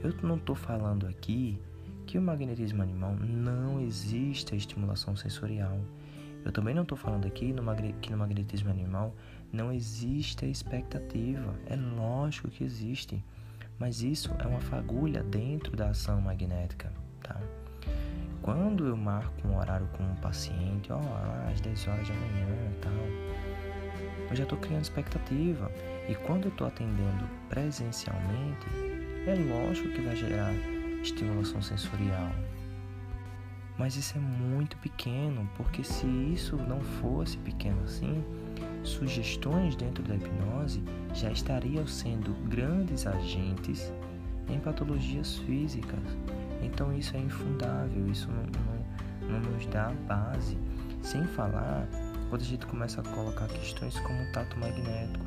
Eu 0.00 0.14
não 0.22 0.36
estou 0.36 0.54
falando 0.54 1.04
aqui 1.04 1.60
que 2.08 2.16
o 2.16 2.22
magnetismo 2.22 2.82
animal 2.82 3.14
não 3.20 3.82
existe 3.82 4.54
a 4.54 4.56
estimulação 4.56 5.14
sensorial. 5.14 5.78
Eu 6.42 6.50
também 6.50 6.74
não 6.74 6.82
estou 6.82 6.96
falando 6.96 7.26
aqui 7.26 7.52
no 7.52 7.62
que 8.00 8.10
no 8.10 8.16
magnetismo 8.16 8.70
animal 8.70 9.14
não 9.52 9.70
existe 9.70 10.46
a 10.46 10.48
expectativa. 10.48 11.54
É 11.66 11.76
lógico 11.76 12.48
que 12.48 12.64
existe, 12.64 13.22
mas 13.78 14.00
isso 14.00 14.34
é 14.38 14.46
uma 14.46 14.58
fagulha 14.58 15.22
dentro 15.22 15.76
da 15.76 15.90
ação 15.90 16.18
magnética, 16.18 16.90
tá? 17.22 17.38
Quando 18.40 18.86
eu 18.86 18.96
marco 18.96 19.46
um 19.46 19.58
horário 19.58 19.86
com 19.88 20.02
um 20.02 20.14
paciente, 20.14 20.90
ó, 20.90 21.00
às 21.52 21.60
10 21.60 21.88
horas 21.88 22.08
da 22.08 22.14
manhã 22.14 22.46
e 22.70 22.80
tal, 22.80 24.28
eu 24.30 24.34
já 24.34 24.44
estou 24.44 24.58
criando 24.58 24.84
expectativa. 24.84 25.70
E 26.08 26.14
quando 26.14 26.46
eu 26.46 26.50
estou 26.50 26.68
atendendo 26.68 27.28
presencialmente, 27.50 28.66
é 29.26 29.34
lógico 29.34 29.90
que 29.90 30.00
vai 30.00 30.16
gerar 30.16 30.77
estimulação 31.02 31.62
sensorial. 31.62 32.30
Mas 33.78 33.94
isso 33.94 34.18
é 34.18 34.20
muito 34.20 34.76
pequeno, 34.78 35.48
porque 35.56 35.84
se 35.84 36.06
isso 36.06 36.56
não 36.56 36.80
fosse 36.80 37.38
pequeno 37.38 37.80
assim, 37.84 38.24
sugestões 38.82 39.76
dentro 39.76 40.02
da 40.02 40.16
hipnose 40.16 40.82
já 41.14 41.30
estariam 41.30 41.86
sendo 41.86 42.32
grandes 42.48 43.06
agentes 43.06 43.92
em 44.48 44.58
patologias 44.58 45.36
físicas. 45.38 46.00
Então 46.60 46.92
isso 46.92 47.16
é 47.16 47.20
infundável, 47.20 48.08
isso 48.08 48.28
não, 48.28 48.42
não, 48.42 49.40
não 49.40 49.50
nos 49.52 49.66
dá 49.66 49.92
base. 50.08 50.58
Sem 51.02 51.24
falar 51.24 51.88
quando 52.28 52.42
a 52.42 52.44
gente 52.44 52.66
começa 52.66 53.00
a 53.00 53.04
colocar 53.04 53.46
questões 53.46 53.98
como 54.00 54.20
o 54.20 54.32
tato 54.32 54.58
magnético. 54.58 55.24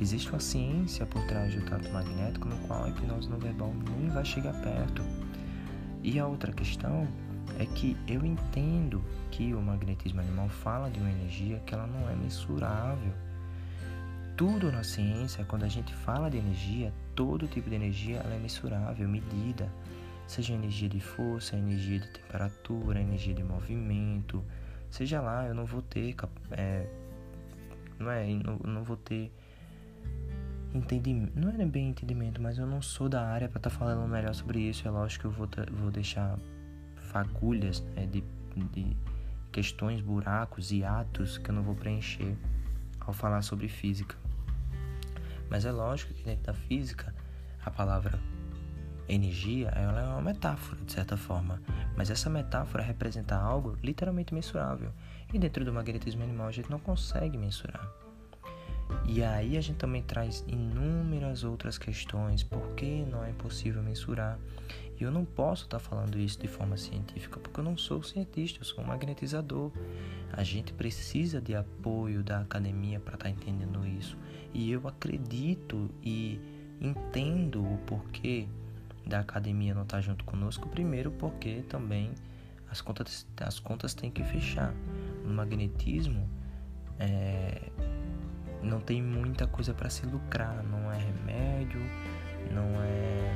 Existe 0.00 0.30
uma 0.30 0.38
ciência 0.38 1.04
por 1.06 1.24
trás 1.26 1.54
do 1.54 1.60
tato 1.62 1.90
magnético 1.90 2.48
no 2.48 2.56
qual 2.66 2.84
a 2.84 2.88
hipnose 2.88 3.28
não 3.28 3.38
verbal 3.38 3.74
nem 3.96 4.08
vai 4.08 4.24
chegar 4.24 4.54
perto. 4.62 5.02
E 6.02 6.18
a 6.20 6.26
outra 6.26 6.52
questão 6.52 7.08
é 7.58 7.66
que 7.66 7.96
eu 8.06 8.24
entendo 8.24 9.02
que 9.30 9.52
o 9.52 9.60
magnetismo 9.60 10.20
animal 10.20 10.48
fala 10.48 10.88
de 10.88 11.00
uma 11.00 11.10
energia 11.10 11.60
que 11.66 11.74
ela 11.74 11.86
não 11.86 12.08
é 12.08 12.14
mensurável. 12.14 13.12
Tudo 14.36 14.70
na 14.70 14.84
ciência, 14.84 15.44
quando 15.44 15.64
a 15.64 15.68
gente 15.68 15.92
fala 15.92 16.30
de 16.30 16.38
energia, 16.38 16.92
todo 17.16 17.48
tipo 17.48 17.68
de 17.68 17.74
energia 17.74 18.18
ela 18.18 18.34
é 18.34 18.38
mensurável, 18.38 19.08
medida. 19.08 19.68
Seja 20.28 20.54
energia 20.54 20.88
de 20.88 21.00
força, 21.00 21.56
energia 21.56 21.98
de 21.98 22.08
temperatura, 22.12 23.00
energia 23.00 23.34
de 23.34 23.42
movimento, 23.42 24.44
seja 24.90 25.20
lá, 25.20 25.46
eu 25.46 25.54
não 25.54 25.64
vou 25.64 25.82
ter, 25.82 26.14
é, 26.52 26.86
não 27.98 28.10
é, 28.10 28.26
não, 28.26 28.58
não 28.58 28.84
vou 28.84 28.96
ter 28.96 29.32
entendimento, 30.74 31.32
não 31.38 31.50
é 31.50 31.66
bem 31.66 31.90
entendimento, 31.90 32.40
mas 32.40 32.58
eu 32.58 32.66
não 32.66 32.82
sou 32.82 33.08
da 33.08 33.26
área 33.26 33.48
para 33.48 33.58
estar 33.58 33.70
tá 33.70 33.76
falando 33.76 34.06
melhor 34.08 34.34
sobre 34.34 34.60
isso. 34.60 34.86
É 34.86 34.90
lógico 34.90 35.22
que 35.22 35.26
eu 35.26 35.30
vou, 35.30 35.48
vou 35.80 35.90
deixar 35.90 36.38
fagulhas 36.96 37.80
né, 37.94 38.06
de, 38.06 38.22
de 38.72 38.96
questões, 39.50 40.00
buracos 40.00 40.70
e 40.72 40.84
atos 40.84 41.38
que 41.38 41.50
eu 41.50 41.54
não 41.54 41.62
vou 41.62 41.74
preencher 41.74 42.36
ao 43.00 43.12
falar 43.12 43.42
sobre 43.42 43.68
física. 43.68 44.16
Mas 45.50 45.64
é 45.64 45.72
lógico 45.72 46.12
que 46.12 46.22
dentro 46.22 46.44
da 46.44 46.54
física 46.54 47.14
a 47.64 47.70
palavra 47.70 48.18
energia 49.08 49.68
ela 49.68 50.00
é 50.00 50.06
uma 50.06 50.20
metáfora 50.20 50.84
de 50.84 50.92
certa 50.92 51.16
forma, 51.16 51.62
mas 51.96 52.10
essa 52.10 52.28
metáfora 52.28 52.82
representa 52.82 53.36
algo 53.36 53.76
literalmente 53.82 54.34
mensurável 54.34 54.92
e 55.32 55.38
dentro 55.38 55.64
do 55.64 55.72
magnetismo 55.72 56.22
animal 56.22 56.48
a 56.48 56.52
gente 56.52 56.70
não 56.70 56.78
consegue 56.78 57.38
mensurar. 57.38 57.97
E 59.10 59.24
aí 59.24 59.56
a 59.56 59.60
gente 59.62 59.78
também 59.78 60.02
traz 60.02 60.44
inúmeras 60.46 61.42
outras 61.42 61.78
questões, 61.78 62.42
por 62.42 62.74
que 62.74 63.06
não 63.06 63.24
é 63.24 63.32
possível 63.32 63.82
mensurar? 63.82 64.38
E 65.00 65.02
eu 65.02 65.10
não 65.10 65.24
posso 65.24 65.64
estar 65.64 65.78
falando 65.78 66.18
isso 66.18 66.38
de 66.38 66.46
forma 66.46 66.76
científica, 66.76 67.40
porque 67.40 67.58
eu 67.58 67.64
não 67.64 67.74
sou 67.74 68.02
cientista, 68.02 68.60
eu 68.60 68.66
sou 68.66 68.84
um 68.84 68.86
magnetizador. 68.86 69.72
A 70.30 70.44
gente 70.44 70.74
precisa 70.74 71.40
de 71.40 71.54
apoio 71.54 72.22
da 72.22 72.40
academia 72.40 73.00
para 73.00 73.14
estar 73.14 73.30
entendendo 73.30 73.86
isso. 73.86 74.14
E 74.52 74.70
eu 74.70 74.86
acredito 74.86 75.88
e 76.02 76.38
entendo 76.78 77.64
o 77.64 77.78
porquê 77.86 78.46
da 79.06 79.20
academia 79.20 79.74
não 79.74 79.84
estar 79.84 80.02
junto 80.02 80.22
conosco, 80.22 80.68
primeiro 80.68 81.10
porque 81.12 81.62
também 81.66 82.10
as 82.70 82.82
contas, 82.82 83.26
as 83.40 83.58
contas 83.58 83.94
têm 83.94 84.10
que 84.10 84.22
fechar. 84.22 84.74
No 85.24 85.32
magnetismo, 85.32 86.28
é, 86.98 87.70
não 88.62 88.80
tem 88.80 89.02
muita 89.02 89.46
coisa 89.46 89.72
para 89.72 89.88
se 89.90 90.06
lucrar, 90.06 90.62
não 90.64 90.90
é 90.92 90.98
remédio, 90.98 91.80
não 92.52 92.82
é, 92.82 93.32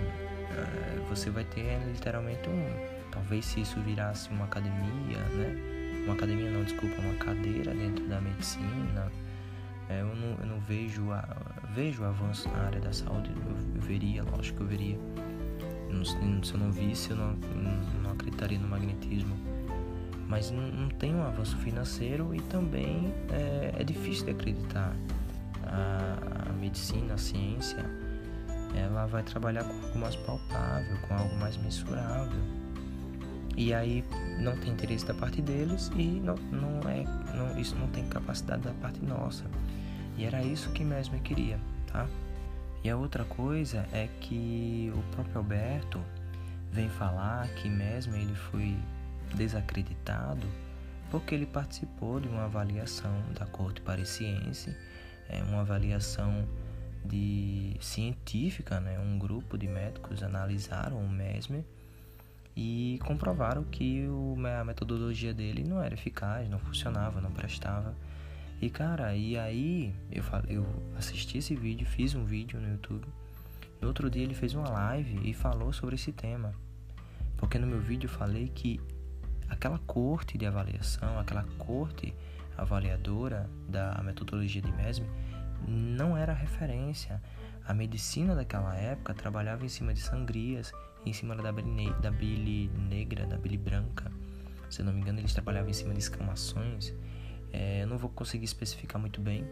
é, 0.50 1.06
você 1.08 1.30
vai 1.30 1.44
ter 1.44 1.78
literalmente 1.86 2.48
um 2.48 3.10
talvez 3.10 3.44
se 3.44 3.60
isso 3.60 3.80
virasse 3.80 4.30
uma 4.30 4.46
academia, 4.46 5.18
né? 5.18 6.02
Uma 6.04 6.14
academia 6.14 6.50
não, 6.50 6.64
desculpa, 6.64 7.00
uma 7.00 7.14
cadeira 7.14 7.72
dentro 7.72 8.04
da 8.08 8.20
medicina. 8.20 9.12
É, 9.88 10.00
eu, 10.00 10.14
não, 10.16 10.38
eu 10.40 10.46
não 10.46 10.60
vejo 10.60 11.12
a, 11.12 11.22
vejo 11.74 12.02
avanço 12.02 12.48
na 12.48 12.62
área 12.64 12.80
da 12.80 12.92
saúde, 12.92 13.30
eu, 13.30 13.76
eu 13.76 13.80
veria, 13.80 14.24
lógico 14.24 14.58
que 14.58 14.64
eu 14.64 14.66
veria. 14.66 14.98
se 16.42 16.54
eu 16.54 16.58
não 16.58 16.72
visse, 16.72 17.10
eu 17.10 17.16
não, 17.16 17.34
não 18.02 18.12
acreditaria 18.12 18.58
no 18.58 18.66
magnetismo 18.66 19.51
mas 20.32 20.50
não, 20.50 20.62
não, 20.62 20.88
tem 20.88 21.14
um 21.14 21.22
avanço 21.22 21.54
financeiro 21.58 22.34
e 22.34 22.40
também 22.40 23.12
é, 23.30 23.74
é 23.78 23.84
difícil 23.84 24.24
de 24.24 24.30
acreditar 24.30 24.96
a, 25.66 26.48
a 26.48 26.52
medicina, 26.54 27.12
a 27.12 27.18
ciência, 27.18 27.84
ela 28.74 29.04
vai 29.04 29.22
trabalhar 29.22 29.62
com 29.62 29.74
algo 29.74 29.98
mais 29.98 30.16
palpável, 30.16 30.96
com 31.06 31.14
algo 31.14 31.36
mais 31.36 31.58
mensurável. 31.58 32.40
E 33.58 33.74
aí 33.74 34.02
não 34.38 34.56
tem 34.56 34.72
interesse 34.72 35.04
da 35.04 35.12
parte 35.12 35.42
deles 35.42 35.92
e 35.94 36.18
não, 36.24 36.36
não 36.36 36.88
é, 36.88 37.04
não, 37.36 37.60
isso 37.60 37.76
não 37.76 37.88
tem 37.88 38.08
capacidade 38.08 38.62
da 38.62 38.72
parte 38.72 39.04
nossa. 39.04 39.44
E 40.16 40.24
era 40.24 40.42
isso 40.42 40.70
que 40.70 40.82
Mesmer 40.82 41.20
queria, 41.20 41.60
tá? 41.88 42.06
E 42.82 42.88
a 42.88 42.96
outra 42.96 43.24
coisa 43.24 43.86
é 43.92 44.08
que 44.18 44.90
o 44.96 45.14
próprio 45.14 45.36
Alberto 45.36 46.00
vem 46.70 46.88
falar 46.88 47.46
que 47.48 47.68
Mesmer 47.68 48.22
ele 48.22 48.34
foi 48.34 48.74
desacreditado 49.34 50.46
porque 51.10 51.34
ele 51.34 51.44
participou 51.44 52.18
de 52.18 52.26
uma 52.26 52.44
avaliação 52.44 53.12
da 53.38 53.44
corte 53.44 53.82
parisiense 53.82 54.74
é 55.28 55.42
uma 55.42 55.60
avaliação 55.60 56.48
de 57.04 57.76
científica, 57.80 58.80
né? 58.80 58.98
Um 58.98 59.18
grupo 59.18 59.58
de 59.58 59.68
médicos 59.68 60.22
analisaram 60.22 60.98
o 60.98 61.08
Mesmer 61.08 61.64
e 62.56 62.98
comprovaram 63.04 63.64
que 63.64 64.06
o, 64.08 64.36
a 64.58 64.64
metodologia 64.64 65.34
dele 65.34 65.64
não 65.64 65.82
era 65.82 65.94
eficaz, 65.94 66.48
não 66.48 66.58
funcionava, 66.58 67.20
não 67.20 67.30
prestava. 67.30 67.94
E 68.60 68.70
cara, 68.70 69.14
e 69.14 69.36
aí 69.36 69.94
eu 70.10 70.22
falei, 70.22 70.56
eu 70.56 70.66
assisti 70.96 71.38
esse 71.38 71.54
vídeo, 71.54 71.86
fiz 71.86 72.14
um 72.14 72.24
vídeo 72.24 72.60
no 72.60 72.70
YouTube. 72.70 73.06
No 73.80 73.88
outro 73.88 74.08
dia 74.08 74.22
ele 74.22 74.34
fez 74.34 74.54
uma 74.54 74.68
live 74.68 75.28
e 75.28 75.34
falou 75.34 75.72
sobre 75.72 75.96
esse 75.96 76.12
tema. 76.12 76.54
Porque 77.36 77.58
no 77.58 77.66
meu 77.66 77.80
vídeo 77.80 78.06
eu 78.06 78.10
falei 78.10 78.48
que 78.48 78.80
aquela 79.52 79.78
corte 79.80 80.38
de 80.38 80.46
avaliação, 80.46 81.18
aquela 81.18 81.44
corte 81.58 82.14
avaliadora 82.56 83.48
da 83.68 84.00
metodologia 84.02 84.62
de 84.62 84.72
Mesmer 84.72 85.08
não 85.68 86.16
era 86.16 86.32
referência. 86.32 87.22
A 87.66 87.74
medicina 87.74 88.34
daquela 88.34 88.74
época 88.74 89.14
trabalhava 89.14 89.64
em 89.64 89.68
cima 89.68 89.94
de 89.94 90.00
sangrias, 90.00 90.72
em 91.04 91.12
cima 91.12 91.36
da 91.36 91.52
bile, 91.52 91.92
da 92.00 92.10
bile 92.10 92.68
negra, 92.88 93.26
da 93.26 93.36
bile 93.36 93.58
branca. 93.58 94.10
Se 94.70 94.80
eu 94.80 94.86
não 94.86 94.92
me 94.92 95.00
engano, 95.00 95.20
eles 95.20 95.34
trabalhavam 95.34 95.70
em 95.70 95.74
cima 95.74 95.92
de 95.92 96.00
escamações. 96.00 96.92
É, 97.52 97.82
eu 97.82 97.86
não 97.86 97.98
vou 97.98 98.10
conseguir 98.10 98.46
especificar 98.46 99.00
muito 99.00 99.20
bem, 99.20 99.46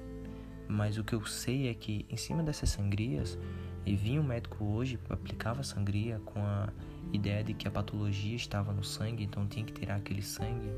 mas 0.70 0.96
o 0.96 1.04
que 1.04 1.14
eu 1.14 1.24
sei 1.26 1.68
é 1.68 1.74
que 1.74 2.06
em 2.08 2.16
cima 2.16 2.42
dessas 2.42 2.70
sangrias, 2.70 3.38
e 3.84 3.96
vinha 3.96 4.20
um 4.20 4.24
médico 4.24 4.64
hoje, 4.64 4.98
aplicava 5.08 5.62
sangria 5.62 6.20
com 6.24 6.40
a 6.40 6.68
ideia 7.12 7.42
de 7.42 7.54
que 7.54 7.66
a 7.66 7.70
patologia 7.70 8.36
estava 8.36 8.72
no 8.72 8.84
sangue, 8.84 9.24
então 9.24 9.46
tinha 9.46 9.64
que 9.64 9.72
tirar 9.72 9.96
aquele 9.96 10.22
sangue 10.22 10.70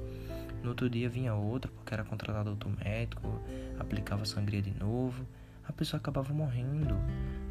No 0.62 0.70
outro 0.70 0.88
dia 0.88 1.08
vinha 1.08 1.34
outro, 1.34 1.70
porque 1.72 1.92
era 1.92 2.04
contratado 2.04 2.50
outro 2.50 2.70
médico, 2.84 3.40
aplicava 3.78 4.24
sangria 4.24 4.62
de 4.62 4.72
novo. 4.78 5.26
A 5.66 5.72
pessoa 5.72 5.98
acabava 5.98 6.32
morrendo. 6.32 6.96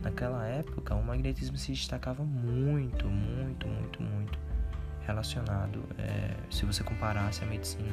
Naquela 0.01 0.45
época, 0.47 0.95
o 0.95 1.03
magnetismo 1.03 1.57
se 1.57 1.71
destacava 1.71 2.23
muito, 2.23 3.07
muito, 3.07 3.67
muito, 3.67 4.01
muito 4.01 4.39
relacionado, 5.05 5.83
é, 5.97 6.35
se 6.49 6.65
você 6.65 6.83
comparasse 6.83 7.43
a 7.43 7.47
medicina. 7.47 7.91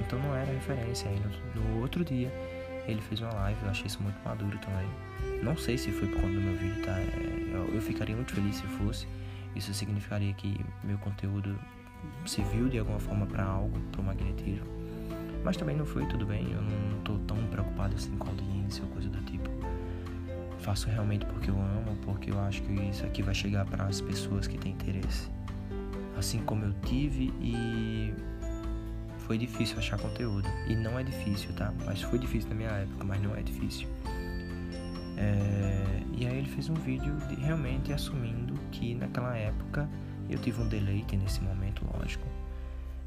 Então 0.00 0.18
não 0.18 0.34
era 0.34 0.50
referência. 0.52 1.08
Aí 1.08 1.20
no, 1.20 1.60
no, 1.60 1.80
outro 1.80 2.04
dia, 2.04 2.32
ele 2.86 3.00
fez 3.00 3.20
uma 3.20 3.32
live, 3.32 3.62
eu 3.62 3.70
achei 3.70 3.86
isso 3.86 4.02
muito 4.02 4.16
maduro 4.24 4.58
também. 4.58 4.88
Não 5.42 5.56
sei 5.56 5.76
se 5.76 5.90
foi 5.90 6.08
por 6.08 6.20
conta 6.20 6.34
do 6.34 6.40
meu 6.40 6.56
vídeo, 6.56 6.82
tá? 6.82 6.98
É, 6.98 7.50
eu, 7.52 7.74
eu 7.74 7.82
ficaria 7.82 8.14
muito 8.14 8.32
feliz 8.32 8.56
se 8.56 8.66
fosse. 8.66 9.06
Isso 9.54 9.72
significaria 9.72 10.32
que 10.34 10.60
meu 10.82 10.98
conteúdo 10.98 11.58
serviu 12.26 12.68
de 12.68 12.78
alguma 12.78 12.98
forma 12.98 13.26
para 13.26 13.44
algo, 13.44 13.78
para 13.92 14.00
o 14.00 14.04
magnetismo. 14.04 14.66
Mas 15.44 15.56
também 15.56 15.76
não 15.76 15.84
foi 15.84 16.06
tudo 16.06 16.24
bem, 16.24 16.50
eu 16.50 16.62
não 16.62 16.98
estou 16.98 17.18
tão 17.20 17.36
preocupado 17.48 17.94
assim 17.94 18.16
com 18.16 18.28
audiência 18.28 18.82
ou 18.84 18.90
coisa 18.90 19.08
do 19.08 19.20
tipo. 19.24 19.48
Faço 20.58 20.88
realmente 20.88 21.26
porque 21.26 21.50
eu 21.50 21.58
amo, 21.58 21.96
porque 22.02 22.30
eu 22.30 22.40
acho 22.40 22.62
que 22.62 22.72
isso 22.72 23.04
aqui 23.04 23.22
vai 23.22 23.34
chegar 23.34 23.66
para 23.66 23.84
as 23.84 24.00
pessoas 24.00 24.46
que 24.46 24.56
têm 24.56 24.72
interesse. 24.72 25.28
Assim 26.16 26.40
como 26.42 26.64
eu 26.64 26.72
tive 26.84 27.32
e 27.40 28.14
foi 29.26 29.38
difícil 29.38 29.78
achar 29.78 29.98
conteúdo. 29.98 30.48
E 30.66 30.74
não 30.74 30.98
é 30.98 31.02
difícil, 31.02 31.52
tá? 31.54 31.72
Mas 31.84 32.02
foi 32.02 32.18
difícil 32.18 32.48
na 32.50 32.54
minha 32.54 32.70
época, 32.70 33.04
mas 33.04 33.20
não 33.22 33.34
é 33.34 33.42
difícil. 33.42 33.88
É... 35.16 36.02
E 36.16 36.26
aí 36.26 36.38
ele 36.38 36.48
fez 36.48 36.68
um 36.68 36.74
vídeo 36.74 37.14
de, 37.28 37.34
realmente 37.36 37.92
assumindo 37.92 38.54
que 38.70 38.94
naquela 38.94 39.36
época 39.36 39.88
eu 40.28 40.38
tive 40.38 40.62
um 40.62 40.68
deleite 40.68 41.16
nesse 41.16 41.40
momento, 41.40 41.84
lógico. 41.98 42.26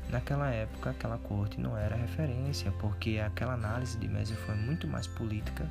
Naquela 0.09 0.49
época, 0.49 0.91
aquela 0.91 1.17
corte 1.17 1.59
não 1.59 1.77
era 1.77 1.95
referência, 1.95 2.71
porque 2.79 3.19
aquela 3.19 3.53
análise 3.53 3.97
de 3.97 4.07
Messi 4.07 4.35
foi 4.35 4.55
muito 4.55 4.87
mais 4.87 5.05
política 5.05 5.69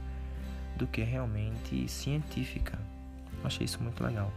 do 0.77 0.87
que 0.87 1.03
realmente 1.03 1.89
científica. 1.89 2.79
Eu 3.41 3.47
achei 3.47 3.65
isso 3.65 3.83
muito 3.83 4.05
legal. 4.05 4.31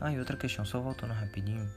Ah, 0.00 0.12
e 0.12 0.18
outra 0.18 0.36
questão, 0.36 0.64
só 0.64 0.80
voltando 0.80 1.12
rapidinho. 1.12 1.68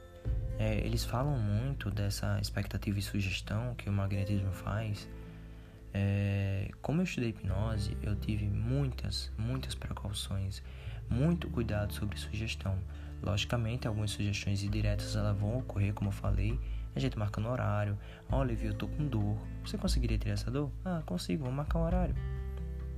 É, 0.58 0.78
eles 0.84 1.04
falam 1.04 1.38
muito 1.38 1.88
dessa 1.88 2.36
expectativa 2.40 2.98
e 2.98 3.02
sugestão 3.02 3.76
que 3.76 3.88
o 3.88 3.92
magnetismo 3.92 4.50
faz. 4.50 5.08
É, 5.94 6.68
como 6.82 7.00
eu 7.00 7.04
estudei 7.04 7.30
hipnose, 7.30 7.96
eu 8.02 8.16
tive 8.16 8.46
muitas, 8.46 9.32
muitas 9.38 9.76
precauções, 9.76 10.60
muito 11.08 11.48
cuidado 11.48 11.92
sobre 11.92 12.18
sugestão. 12.18 12.76
Logicamente, 13.22 13.86
algumas 13.86 14.10
sugestões 14.10 14.62
indiretas 14.64 15.14
elas 15.14 15.38
vão 15.38 15.58
ocorrer, 15.58 15.94
como 15.94 16.08
eu 16.08 16.12
falei, 16.12 16.58
a 16.94 16.98
gente 16.98 17.16
marca 17.16 17.40
no 17.40 17.50
horário. 17.50 17.96
Olha, 18.28 18.52
eu 18.60 18.74
tô 18.74 18.88
com 18.88 19.06
dor. 19.06 19.38
Você 19.64 19.78
conseguiria 19.78 20.18
tirar 20.18 20.34
essa 20.34 20.50
dor? 20.50 20.72
Ah, 20.84 21.02
consigo, 21.06 21.44
vamos 21.44 21.56
marcar 21.56 21.78
o 21.78 21.82
horário. 21.82 22.14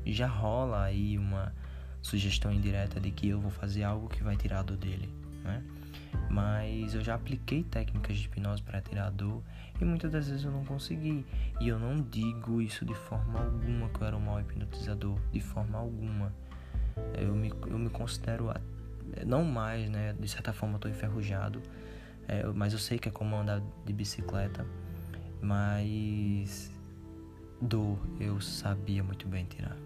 Já 0.06 0.26
rola 0.26 0.84
aí 0.84 1.18
uma 1.18 1.54
sugestão 2.00 2.50
indireta 2.50 2.98
de 2.98 3.10
que 3.10 3.28
eu 3.28 3.38
vou 3.38 3.50
fazer 3.50 3.82
algo 3.82 4.08
que 4.08 4.22
vai 4.22 4.34
tirar 4.34 4.60
a 4.60 4.62
dor 4.62 4.78
dele, 4.78 5.14
né? 5.44 5.62
Mas 6.28 6.94
eu 6.94 7.02
já 7.02 7.14
apliquei 7.14 7.64
técnicas 7.64 8.16
de 8.16 8.26
hipnose 8.26 8.62
para 8.62 8.80
tirar 8.80 9.06
a 9.06 9.10
dor 9.10 9.42
e 9.80 9.84
muitas 9.84 10.12
das 10.12 10.28
vezes 10.28 10.44
eu 10.44 10.50
não 10.50 10.64
consegui. 10.64 11.24
E 11.60 11.68
eu 11.68 11.78
não 11.78 12.00
digo 12.00 12.60
isso 12.60 12.84
de 12.84 12.94
forma 12.94 13.40
alguma 13.40 13.88
que 13.88 14.00
eu 14.00 14.06
era 14.06 14.16
um 14.16 14.20
mau 14.20 14.40
hipnotizador, 14.40 15.18
de 15.32 15.40
forma 15.40 15.78
alguma. 15.78 16.32
Eu 17.18 17.34
me, 17.34 17.52
eu 17.66 17.78
me 17.78 17.90
considero 17.90 18.50
não 19.26 19.44
mais, 19.44 19.88
né? 19.90 20.14
De 20.18 20.28
certa 20.28 20.52
forma 20.52 20.76
eu 20.76 20.78
tô 20.78 20.88
enferrujado, 20.88 21.60
é, 22.28 22.44
mas 22.46 22.72
eu 22.72 22.78
sei 22.78 22.98
que 22.98 23.08
é 23.08 23.12
como 23.12 23.36
andar 23.36 23.62
de 23.84 23.92
bicicleta, 23.92 24.64
mas 25.42 26.70
dor 27.60 27.98
eu 28.18 28.40
sabia 28.40 29.02
muito 29.02 29.26
bem 29.26 29.44
tirar. 29.44 29.76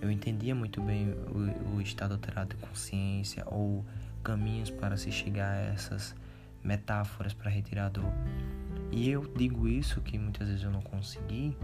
Eu 0.00 0.10
entendia 0.10 0.54
muito 0.54 0.80
bem 0.80 1.10
o, 1.10 1.76
o 1.76 1.80
estado 1.80 2.12
alterado 2.12 2.54
de 2.54 2.66
consciência 2.66 3.42
ou 3.46 3.84
caminhos 4.28 4.70
para 4.70 4.96
se 4.96 5.10
chegar 5.10 5.50
a 5.50 5.60
essas 5.72 6.14
metáforas 6.62 7.32
para 7.32 7.50
retirar 7.50 7.88
dor. 7.88 8.12
E 8.90 9.10
eu 9.10 9.30
digo 9.36 9.66
isso 9.68 10.00
que 10.00 10.18
muitas 10.18 10.48
vezes 10.48 10.64
eu 10.64 10.70
não 10.70 10.82
consegui, 10.82 11.56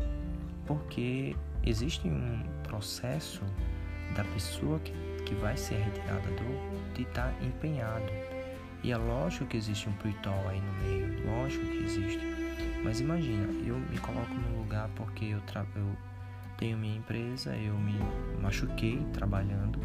porque 0.67 1.37
existe 1.65 2.09
um 2.09 2.43
processo 2.63 3.43
da 4.17 4.25
pessoa 4.25 4.79
que 4.81 4.93
que 5.25 5.35
vai 5.35 5.57
ser 5.57 5.77
retirada 5.77 6.29
a 6.29 6.31
dor 6.31 6.95
de 6.95 7.03
estar 7.03 7.29
tá 7.29 7.45
empenhado. 7.45 8.11
E 8.83 8.93
é 8.93 8.97
lógico 8.97 9.47
que 9.47 9.57
existe 9.57 9.89
um 9.89 9.93
pritol 9.95 10.49
aí 10.49 10.61
no 10.61 10.73
meio, 10.83 11.27
lógico 11.27 11.65
que 11.65 11.85
existe. 11.85 12.21
Mas 12.83 13.01
imagina, 13.01 13.47
eu 13.67 13.79
me 13.79 13.99
coloco 13.99 14.35
no 14.35 14.59
lugar 14.59 14.91
porque 14.95 15.25
eu, 15.25 15.41
eu 15.75 15.97
tenho 16.59 16.77
minha 16.77 16.97
empresa, 16.97 17.57
eu 17.57 17.75
me 17.79 17.99
machuquei 18.43 18.99
trabalhando. 19.13 19.81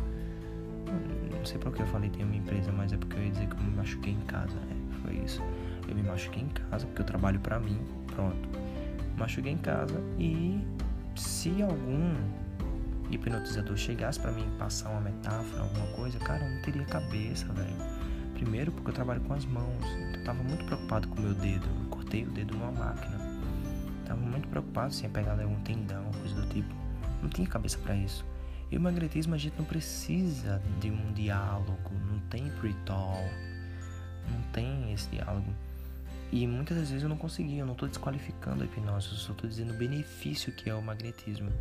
Sei 1.50 1.58
por 1.58 1.74
que 1.74 1.82
eu 1.82 1.88
falei 1.88 2.12
tenho 2.12 2.28
minha 2.28 2.40
empresa, 2.40 2.72
mas 2.72 2.94
é 2.94 2.98
porque 2.98 3.18
eu 3.18 3.24
ia 3.24 3.32
dizer 3.32 3.48
que 3.48 3.56
eu 3.56 3.64
me 3.64 3.76
machuquei 3.76 4.14
em 4.14 4.22
casa, 4.28 4.54
né? 4.54 4.76
Foi 5.02 5.16
isso. 5.16 5.42
Eu 5.88 5.96
me 5.96 6.04
machuquei 6.04 6.44
em 6.44 6.48
casa 6.48 6.86
porque 6.86 7.02
eu 7.02 7.06
trabalho 7.08 7.40
para 7.40 7.60
mim, 7.60 7.82
pronto. 8.06 8.48
Machuquei 9.18 9.54
em 9.54 9.58
casa 9.58 10.00
e 10.20 10.64
se 11.16 11.64
algum 11.64 12.14
hipnotizador 13.10 13.76
chegasse 13.76 14.20
para 14.20 14.32
mim 14.32 14.46
passar 14.60 14.92
uma 14.92 15.02
metáfora, 15.02 15.64
alguma 15.64 15.88
coisa, 15.96 16.20
cara, 16.20 16.46
eu 16.46 16.52
não 16.54 16.62
teria 16.62 16.86
cabeça, 16.86 17.52
velho. 17.52 17.76
Primeiro 18.36 18.72
porque 18.72 18.92
eu 18.92 18.94
trabalho 18.94 19.22
com 19.22 19.34
as 19.34 19.46
mãos, 19.46 19.84
então 19.84 20.20
eu 20.20 20.24
tava 20.26 20.44
muito 20.44 20.64
preocupado 20.66 21.08
com 21.08 21.20
o 21.20 21.24
meu 21.24 21.34
dedo. 21.34 21.68
Eu 21.82 21.90
cortei 21.90 22.26
o 22.26 22.30
dedo 22.30 22.56
numa 22.56 22.72
máquina. 22.72 23.18
Tava 24.06 24.22
muito 24.22 24.48
preocupado 24.50 24.94
se 24.94 25.02
ia 25.02 25.10
pegar 25.10 25.32
algum 25.32 25.60
tendão, 25.62 26.12
coisa 26.22 26.36
do 26.36 26.48
tipo. 26.50 26.72
Não 27.24 27.30
tinha 27.30 27.48
cabeça 27.48 27.80
para 27.80 27.96
isso. 27.96 28.24
E 28.72 28.78
o 28.78 28.82
magnetismo 28.82 29.34
a 29.34 29.38
gente 29.38 29.58
não 29.58 29.66
precisa 29.66 30.62
de 30.80 30.92
um 30.92 31.12
diálogo, 31.14 31.92
não 32.08 32.20
tem 32.30 32.50
pre-talk, 32.52 33.24
não 34.32 34.42
tem 34.52 34.94
esse 34.94 35.10
diálogo. 35.10 35.52
E 36.32 36.46
muitas 36.46 36.78
das 36.78 36.90
vezes 36.90 37.04
eu 37.04 37.10
não 37.10 37.18
consegui, 37.18 37.58
eu 37.58 37.66
não 37.66 37.74
estou 37.74 37.90
desqualificando 37.90 38.62
a 38.62 38.66
hipnose, 38.66 39.08
eu 39.08 39.14
só 39.16 39.32
estou 39.32 39.50
dizendo 39.50 39.74
o 39.74 39.78
benefício 39.78 40.54
que 40.54 40.70
é 40.70 40.76
o 40.76 40.82
magnetismo 40.82 41.52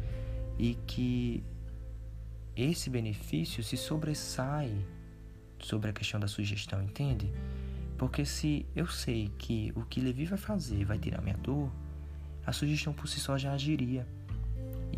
e 0.59 0.75
que 0.87 1.43
esse 2.55 2.91
benefício 2.91 3.63
se 3.63 3.77
sobressai 3.77 4.71
sobre 5.61 5.89
a 5.91 5.93
questão 5.93 6.21
da 6.21 6.29
sugestão, 6.29 6.83
entende? 6.83 7.33
Porque 7.97 8.25
se 8.25 8.67
eu 8.77 8.87
sei 8.87 9.31
que 9.39 9.73
o 9.75 9.83
que 9.83 10.01
Levi 10.01 10.27
vai 10.27 10.39
fazer 10.39 10.85
vai 10.85 10.99
tirar 10.99 11.23
minha 11.23 11.37
dor, 11.37 11.71
a 12.45 12.53
sugestão 12.53 12.93
por 12.93 13.09
si 13.09 13.21
só 13.21 13.39
já 13.39 13.53
agiria. 13.53 14.07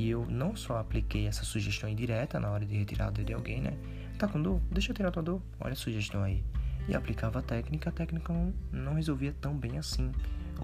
E 0.01 0.09
eu 0.09 0.25
não 0.25 0.57
só 0.57 0.79
apliquei 0.79 1.27
essa 1.27 1.45
sugestão 1.45 1.87
indireta 1.87 2.41
na 2.41 2.49
hora 2.51 2.65
de 2.65 2.75
retirar 2.75 3.09
a 3.09 3.11
dor 3.11 3.23
de 3.23 3.35
alguém, 3.35 3.61
né? 3.61 3.77
Tá 4.19 4.27
com 4.27 4.41
dor? 4.41 4.59
Deixa 4.71 4.93
eu 4.93 4.97
tirar 4.97 5.11
tua 5.11 5.23
dor. 5.23 5.43
Olha 5.61 5.75
a 5.75 5.77
sugestão 5.77 6.23
aí. 6.23 6.43
E 6.89 6.95
aplicava 6.95 7.41
a 7.41 7.43
técnica, 7.43 7.91
a 7.91 7.93
técnica 7.93 8.33
não, 8.33 8.55
não 8.73 8.95
resolvia 8.95 9.37
tão 9.43 9.55
bem 9.55 9.77
assim. 9.77 10.11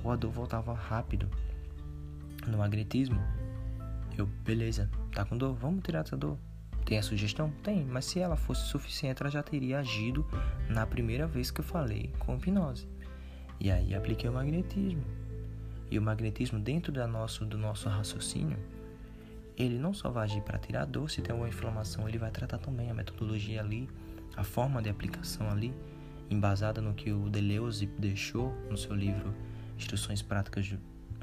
Ou 0.03 0.11
a 0.11 0.17
dor 0.17 0.33
voltava 0.33 0.73
rápido. 0.73 1.29
No 2.47 2.57
magnetismo, 2.57 3.21
eu, 4.17 4.25
beleza, 4.25 4.91
tá 5.13 5.23
com 5.23 5.37
dor? 5.37 5.55
Vamos 5.55 5.85
tirar 5.85 6.01
essa 6.01 6.17
dor. 6.17 6.39
Tem 6.87 6.97
a 6.97 7.03
sugestão? 7.03 7.53
Tem, 7.63 7.85
mas 7.85 8.07
se 8.07 8.19
ela 8.19 8.37
fosse 8.37 8.67
suficiente, 8.69 9.23
ela 9.23 9.31
já 9.31 9.43
teria 9.43 9.81
agido 9.81 10.27
na 10.67 10.87
primeira 10.87 11.27
vez 11.27 11.51
que 11.51 11.61
eu 11.61 11.65
falei 11.65 12.11
com 12.21 12.37
hipnose. 12.37 12.89
E 13.61 13.71
aí 13.71 13.95
apliquei 13.95 14.31
o 14.31 14.33
magnetismo. 14.33 15.05
E 15.91 15.99
o 15.99 16.03
magnetismo, 16.03 16.59
dentro 16.59 16.91
da 16.91 17.07
nosso, 17.07 17.45
do 17.45 17.59
nosso 17.59 17.87
raciocínio, 17.87 18.57
ele 19.57 19.79
não 19.79 19.95
só 19.95 20.11
vai 20.11 20.25
agir 20.25 20.43
para 20.43 20.59
tirar 20.59 20.83
a 20.83 20.85
dor, 20.85 21.11
se 21.11 21.23
tem 21.23 21.35
uma 21.35 21.49
inflamação, 21.49 22.09
ele 22.09 22.19
vai 22.19 22.31
tratar 22.31 22.59
também 22.59 22.91
a 22.91 22.95
metodologia 22.95 23.61
ali, 23.61 23.89
a 24.37 24.45
forma 24.45 24.83
de 24.83 24.91
aplicação 24.91 25.51
ali, 25.51 25.75
embasada 26.29 26.81
no 26.81 26.93
que 26.93 27.11
o 27.11 27.31
Deleuze 27.31 27.87
deixou 27.99 28.53
no 28.71 28.77
seu 28.77 28.95
livro 28.95 29.35
Instruções 29.79 30.23
Práticas 30.23 30.67
de. 30.67 30.79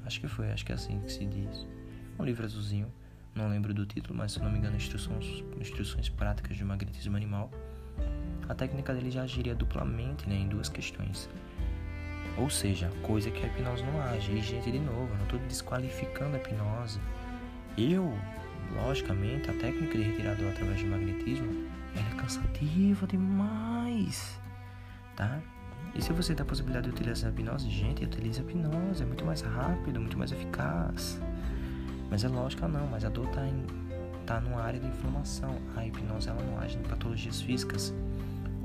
Acho 0.05 0.19
que 0.19 0.27
foi, 0.27 0.51
acho 0.51 0.65
que 0.65 0.71
é 0.71 0.75
assim 0.75 0.99
que 0.99 1.11
se 1.11 1.25
diz 1.25 1.67
um 2.19 2.23
livro 2.23 2.45
azulzinho, 2.45 2.91
não 3.35 3.49
lembro 3.49 3.73
do 3.73 3.85
título, 3.85 4.15
mas 4.15 4.33
se 4.33 4.39
não 4.39 4.51
me 4.51 4.57
engano, 4.59 4.75
instruções, 4.75 5.43
instruções 5.59 6.09
práticas 6.09 6.55
de 6.55 6.63
magnetismo 6.63 7.15
animal. 7.15 7.49
A 8.47 8.53
técnica 8.53 8.93
dele 8.93 9.09
já 9.09 9.23
agiria 9.23 9.55
duplamente 9.55 10.27
né, 10.27 10.35
em 10.35 10.47
duas 10.47 10.69
questões. 10.69 11.29
Ou 12.37 12.49
seja, 12.49 12.89
coisa 13.01 13.31
que 13.31 13.43
a 13.43 13.47
hipnose 13.47 13.83
não 13.83 14.01
age. 14.01 14.31
E, 14.31 14.41
gente, 14.41 14.71
de 14.71 14.79
novo, 14.79 15.11
eu 15.11 15.17
não 15.17 15.23
estou 15.23 15.39
desqualificando 15.39 16.35
a 16.35 16.39
hipnose. 16.39 16.99
Eu, 17.77 18.15
logicamente, 18.75 19.49
a 19.49 19.53
técnica 19.53 19.97
de 19.97 20.03
retirada 20.03 20.47
através 20.47 20.77
de 20.77 20.85
magnetismo 20.85 21.67
é 21.95 22.15
cansativa 22.15 23.07
demais, 23.07 24.39
tá? 25.15 25.39
E 25.95 26.01
se 26.01 26.13
você 26.13 26.35
tem 26.35 26.43
a 26.43 26.47
possibilidade 26.47 26.87
de 26.87 26.93
utilizar 26.93 27.29
a 27.29 27.33
hipnose, 27.33 27.69
gente, 27.69 28.03
utilize 28.03 28.39
a 28.39 28.43
hipnose, 28.43 29.01
é 29.01 29.05
muito 29.05 29.25
mais 29.25 29.41
rápido, 29.41 29.99
muito 29.99 30.17
mais 30.17 30.31
eficaz. 30.31 31.19
Mas 32.11 32.23
é 32.23 32.27
lógico, 32.27 32.67
não, 32.67 32.85
mas 32.87 33.03
a 33.05 33.09
dor 33.09 33.25
está 33.25 33.41
tá 34.25 34.39
numa 34.39 34.61
área 34.61 34.79
de 34.79 34.87
inflamação. 34.87 35.55
A 35.75 35.83
hipnose 35.83 36.29
ela 36.29 36.41
não 36.43 36.59
age 36.59 36.77
em 36.77 36.83
patologias 36.83 37.41
físicas. 37.41 37.91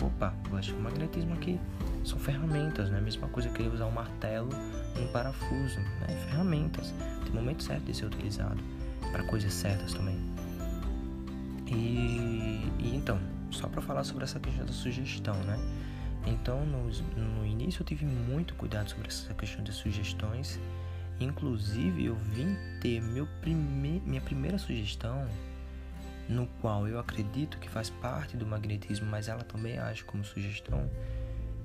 opa, 0.02 0.34
o 0.50 0.82
magnetismo 0.82 1.32
aqui 1.32 1.58
são 2.04 2.18
ferramentas, 2.18 2.90
né? 2.90 2.98
A 2.98 3.02
mesma 3.02 3.26
coisa 3.28 3.48
que 3.48 3.62
ele 3.62 3.74
usar 3.74 3.86
um 3.86 3.90
martelo, 3.90 4.50
um 4.98 5.06
parafuso, 5.12 5.80
né? 5.80 6.08
Ferramentas. 6.28 6.94
Tem 7.24 7.32
momento 7.32 7.62
certo 7.62 7.84
de 7.84 7.94
ser 7.94 8.04
utilizado 8.04 8.77
para 9.10 9.22
coisas 9.24 9.52
certas 9.52 9.94
também. 9.94 10.18
E, 11.66 12.62
e 12.78 12.92
então, 12.94 13.18
só 13.50 13.68
para 13.68 13.82
falar 13.82 14.04
sobre 14.04 14.24
essa 14.24 14.40
questão 14.40 14.64
da 14.64 14.72
sugestão, 14.72 15.34
né? 15.44 15.58
Então, 16.26 16.64
no, 16.64 16.90
no 17.16 17.46
início 17.46 17.82
eu 17.82 17.86
tive 17.86 18.04
muito 18.04 18.54
cuidado 18.54 18.90
sobre 18.90 19.08
essa 19.08 19.32
questão 19.34 19.62
de 19.62 19.72
sugestões. 19.72 20.58
Inclusive, 21.20 22.04
eu 22.04 22.14
vim 22.14 22.56
ter 22.80 23.00
meu 23.00 23.26
prime 23.40 24.00
minha 24.04 24.20
primeira 24.20 24.58
sugestão, 24.58 25.26
no 26.28 26.46
qual 26.60 26.86
eu 26.86 26.98
acredito 26.98 27.58
que 27.58 27.68
faz 27.68 27.90
parte 27.90 28.36
do 28.36 28.46
magnetismo, 28.46 29.06
mas 29.06 29.28
ela 29.28 29.42
também 29.42 29.78
age 29.78 30.04
como 30.04 30.24
sugestão. 30.24 30.88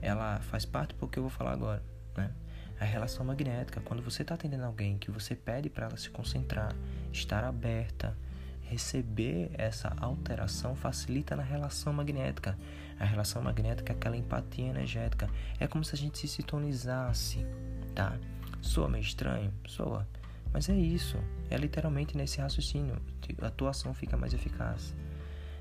Ela 0.02 0.40
faz 0.40 0.66
parte 0.66 0.94
porque 0.96 1.20
eu 1.20 1.24
vou 1.24 1.30
falar 1.30 1.52
agora, 1.52 1.84
né? 2.18 2.32
A 2.80 2.86
relação 2.86 3.26
magnética, 3.26 3.82
quando 3.82 4.04
você 4.04 4.24
está 4.24 4.36
atendendo 4.36 4.66
alguém 4.66 4.98
que 4.98 5.12
você 5.12 5.36
pede 5.36 5.70
para 5.70 5.86
ela 5.86 5.98
se 5.98 6.10
concentrar, 6.10 6.76
estar 7.12 7.44
aberta, 7.44 8.18
receber 8.62 9.52
essa 9.54 9.96
alteração 10.00 10.76
facilita 10.76 11.36
na 11.36 11.44
relação 11.44 11.94
magnética. 11.94 12.58
A 13.00 13.06
relação 13.06 13.42
magnética 13.42 13.94
é 13.94 13.96
aquela 13.96 14.18
empatia 14.18 14.68
energética. 14.68 15.30
É 15.60 15.68
como 15.68 15.84
se 15.84 15.96
a 15.96 15.98
gente 15.98 16.18
se 16.18 16.28
sintonizasse, 16.28 17.46
tá? 17.94 18.18
Soa 18.62 18.90
meio 18.90 19.02
estranho? 19.02 19.54
Soa. 19.68 20.08
Mas 20.52 20.70
é 20.70 20.76
isso. 20.76 21.18
É 21.50 21.58
literalmente 21.58 22.18
nesse 22.18 22.40
raciocínio. 22.40 23.02
A 23.42 23.48
atuação 23.48 23.94
fica 23.94 24.18
mais 24.18 24.34
eficaz. 24.34 24.96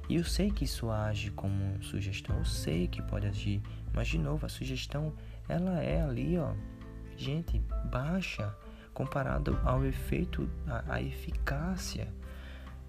E 0.09 0.17
eu 0.17 0.25
sei 0.25 0.51
que 0.51 0.65
isso 0.65 0.91
age 0.91 1.31
como 1.31 1.83
sugestão. 1.83 2.37
Eu 2.39 2.45
sei 2.45 2.87
que 2.87 3.03
pode 3.03 3.27
agir. 3.27 3.63
Mas, 3.93 4.09
de 4.09 4.19
novo, 4.19 4.47
a 4.47 4.49
sugestão, 4.49 5.13
ela 5.49 5.83
é 5.83 6.03
ali, 6.03 6.39
ó. 6.39 6.55
Gente, 7.17 7.59
baixa 7.91 8.55
comparado 8.93 9.59
ao 9.65 9.85
efeito, 9.85 10.49
a 10.89 11.01
eficácia 11.01 12.09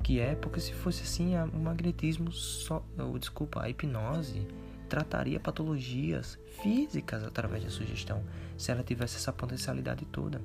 que 0.04 0.20
é, 0.20 0.36
porque 0.36 0.60
se 0.60 0.74
fosse 0.74 1.04
assim, 1.04 1.34
o 1.54 1.60
magnetismo 1.60 2.30
só, 2.32 2.86
ou, 3.00 3.18
desculpa, 3.18 3.64
a 3.64 3.70
hipnose 3.70 4.46
trataria 4.90 5.40
patologias 5.40 6.38
físicas 6.62 7.24
através 7.24 7.64
da 7.64 7.70
sugestão, 7.70 8.22
se 8.58 8.70
ela 8.70 8.84
tivesse 8.84 9.16
essa 9.16 9.32
potencialidade 9.32 10.06
toda. 10.06 10.42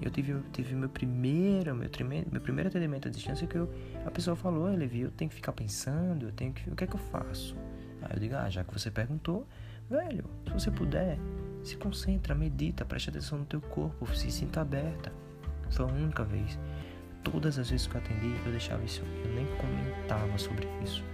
Eu 0.00 0.10
tive, 0.10 0.40
tive 0.52 0.74
meu 0.74 0.88
primeiro, 0.88 1.74
meu, 1.74 1.90
meu 2.30 2.40
primeiro 2.40 2.68
atendimento 2.68 3.08
à 3.08 3.10
distância 3.10 3.46
que 3.46 3.56
eu, 3.56 3.68
a 4.06 4.10
pessoa 4.10 4.36
falou, 4.36 4.72
ele 4.72 4.86
viu, 4.86 5.08
eu 5.08 5.10
tenho 5.10 5.28
que 5.28 5.34
ficar 5.34 5.52
pensando, 5.52 6.26
eu 6.26 6.32
tenho 6.32 6.52
que, 6.52 6.70
o 6.70 6.76
que 6.76 6.84
é 6.84 6.86
que 6.86 6.94
eu 6.94 7.00
faço? 7.00 7.56
Aí 8.00 8.10
eu 8.14 8.20
digo, 8.20 8.36
ah, 8.36 8.48
já 8.48 8.64
que 8.64 8.72
você 8.72 8.90
perguntou, 8.90 9.46
velho, 9.90 10.24
se 10.46 10.52
você 10.52 10.70
puder, 10.70 11.18
se 11.62 11.76
concentra, 11.76 12.34
medita, 12.34 12.84
preste 12.84 13.10
atenção 13.10 13.38
no 13.38 13.44
teu 13.44 13.60
corpo, 13.60 14.06
se 14.14 14.30
sinta 14.30 14.60
aberta. 14.60 15.12
Foi 15.70 15.84
a 15.84 15.88
única 15.88 16.24
vez 16.24 16.58
todas 17.22 17.58
as 17.58 17.70
vezes 17.70 17.86
que 17.86 17.94
eu 17.94 18.00
atendi, 18.00 18.34
eu 18.44 18.52
deixava 18.52 18.82
isso, 18.84 19.02
eu 19.24 19.34
nem 19.34 19.46
comentava 19.56 20.36
sobre 20.38 20.68
isso. 20.82 21.04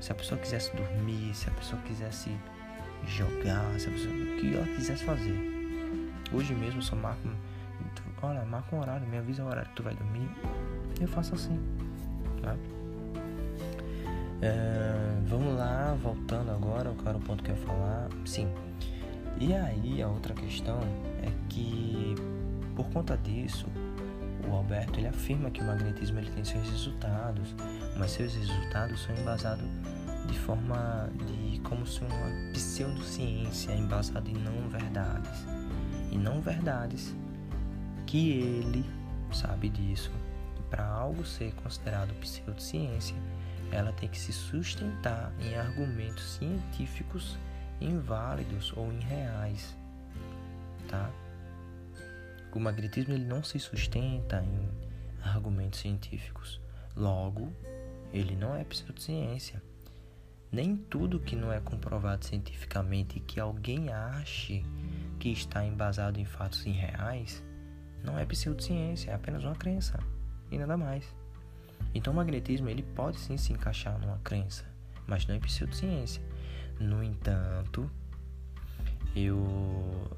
Se 0.00 0.12
a 0.12 0.14
pessoa 0.14 0.38
quisesse 0.40 0.74
dormir, 0.76 1.34
se 1.34 1.48
a 1.48 1.52
pessoa 1.52 1.80
quisesse 1.82 2.30
jogar, 3.06 3.78
se 3.78 3.88
a 3.88 3.92
pessoa, 3.92 4.14
o 4.14 4.36
que 4.38 4.54
ela 4.54 4.66
quisesse 4.66 5.04
fazer. 5.04 5.38
Hoje 6.32 6.54
mesmo 6.54 6.78
eu 6.78 6.82
só 6.82 6.96
marco, 6.96 7.28
olha, 8.22 8.44
marca 8.44 8.74
um 8.74 8.80
horário, 8.80 9.06
me 9.06 9.18
avisa 9.18 9.44
o 9.44 9.46
horário 9.46 9.68
que 9.70 9.76
tu 9.76 9.82
vai 9.82 9.94
dormir. 9.94 10.28
Eu 11.00 11.08
faço 11.08 11.34
assim? 11.34 11.58
É, 14.42 15.22
vamos 15.26 15.56
lá, 15.56 15.96
voltando 16.02 16.50
agora, 16.50 16.92
qual 16.96 17.08
era 17.08 17.18
o 17.18 17.20
ponto 17.20 17.42
que 17.42 17.50
eu 17.50 17.56
ia 17.56 17.62
falar? 17.62 18.08
Sim. 18.26 18.48
E 19.38 19.52
aí 19.52 20.02
a 20.02 20.08
outra 20.08 20.32
questão 20.34 20.80
é 21.22 21.30
que 21.48 22.14
por 22.74 22.88
conta 22.90 23.16
disso, 23.16 23.66
o 24.48 24.52
Alberto 24.52 24.98
ele 24.98 25.06
afirma 25.06 25.50
que 25.50 25.60
o 25.60 25.64
magnetismo 25.64 26.18
ele 26.18 26.30
tem 26.32 26.44
seus 26.44 26.68
resultados, 26.68 27.54
mas 27.96 28.10
seus 28.10 28.34
resultados 28.34 29.02
são 29.02 29.14
embasados 29.16 29.64
de 30.26 30.38
forma 30.40 31.08
de 31.26 31.60
como 31.60 31.86
se 31.86 32.00
uma 32.00 32.52
pseudociência 32.52 33.72
embasada 33.72 34.28
em 34.28 34.34
não 34.34 34.68
verdades. 34.68 35.46
E 36.10 36.18
não 36.18 36.40
verdades 36.40 37.14
que 38.06 38.30
ele 38.32 38.84
sabe 39.32 39.68
disso. 39.68 40.10
Para 40.68 40.84
algo 40.84 41.24
ser 41.24 41.54
considerado 41.54 42.12
pseudociência, 42.14 43.16
ela 43.70 43.92
tem 43.92 44.08
que 44.08 44.18
se 44.18 44.32
sustentar 44.32 45.32
em 45.40 45.56
argumentos 45.56 46.34
científicos 46.34 47.38
inválidos 47.80 48.72
ou 48.76 48.92
irreais, 48.92 49.76
tá? 50.88 51.10
O 52.54 52.60
magnetismo 52.60 53.14
ele 53.14 53.24
não 53.24 53.42
se 53.42 53.58
sustenta 53.58 54.42
em 54.42 54.68
argumentos 55.22 55.80
científicos. 55.80 56.60
Logo, 56.96 57.52
ele 58.12 58.36
não 58.36 58.54
é 58.54 58.62
pseudociência. 58.62 59.60
Nem 60.52 60.76
tudo 60.76 61.18
que 61.18 61.34
não 61.34 61.52
é 61.52 61.58
comprovado 61.58 62.24
cientificamente 62.24 63.18
e 63.18 63.20
que 63.20 63.40
alguém 63.40 63.92
ache 63.92 64.64
que 65.18 65.30
está 65.30 65.64
embasado 65.64 66.20
em 66.20 66.24
fatos 66.24 66.64
irreais 66.64 67.42
não 68.04 68.16
é 68.16 68.24
pseudociência, 68.24 69.10
é 69.10 69.14
apenas 69.14 69.42
uma 69.42 69.56
crença 69.56 69.98
e 70.50 70.58
nada 70.58 70.76
mais. 70.76 71.04
Então 71.92 72.12
o 72.12 72.16
magnetismo 72.16 72.68
ele 72.68 72.82
pode 72.82 73.18
sim 73.18 73.36
se 73.36 73.52
encaixar 73.52 73.98
numa 73.98 74.18
crença, 74.18 74.64
mas 75.06 75.26
não 75.26 75.34
é 75.34 75.40
pseudociência. 75.40 76.22
No 76.78 77.02
entanto, 77.02 77.90
eu 79.14 80.10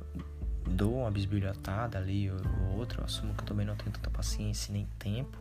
dou 0.68 1.00
uma 1.00 1.10
bisbilhotada 1.10 1.98
ali 1.98 2.30
ou 2.30 2.78
outra, 2.78 3.00
eu 3.00 3.04
assumo 3.04 3.34
que 3.34 3.42
eu 3.42 3.46
também 3.46 3.66
não 3.66 3.76
tenho 3.76 3.92
tanta 3.92 4.10
paciência 4.10 4.72
nem 4.72 4.86
tempo. 4.98 5.38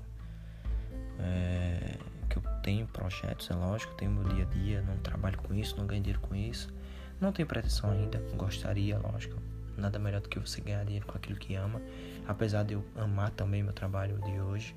É, 1.19 1.97
que 2.29 2.37
eu 2.37 2.43
tenho 2.61 2.85
projetos, 2.87 3.49
é 3.49 3.53
lógico, 3.53 3.93
tenho 3.95 4.11
meu 4.11 4.23
dia 4.23 4.43
a 4.43 4.47
dia, 4.47 4.81
não 4.81 4.97
trabalho 4.97 5.37
com 5.37 5.53
isso, 5.53 5.77
não 5.77 5.87
ganho 5.87 6.01
dinheiro 6.01 6.21
com 6.21 6.35
isso. 6.35 6.73
Não 7.19 7.31
tenho 7.31 7.47
pretensão 7.47 7.91
ainda, 7.91 8.19
gostaria, 8.35 8.97
lógico. 8.97 9.41
Nada 9.77 9.99
melhor 9.99 10.21
do 10.21 10.29
que 10.29 10.39
você 10.39 10.61
ganhar 10.61 10.83
dinheiro 10.83 11.05
com 11.05 11.17
aquilo 11.17 11.37
que 11.37 11.55
ama, 11.55 11.81
apesar 12.27 12.63
de 12.63 12.73
eu 12.73 12.85
amar 12.95 13.29
também 13.31 13.63
meu 13.63 13.73
trabalho 13.73 14.19
de 14.19 14.39
hoje. 14.39 14.75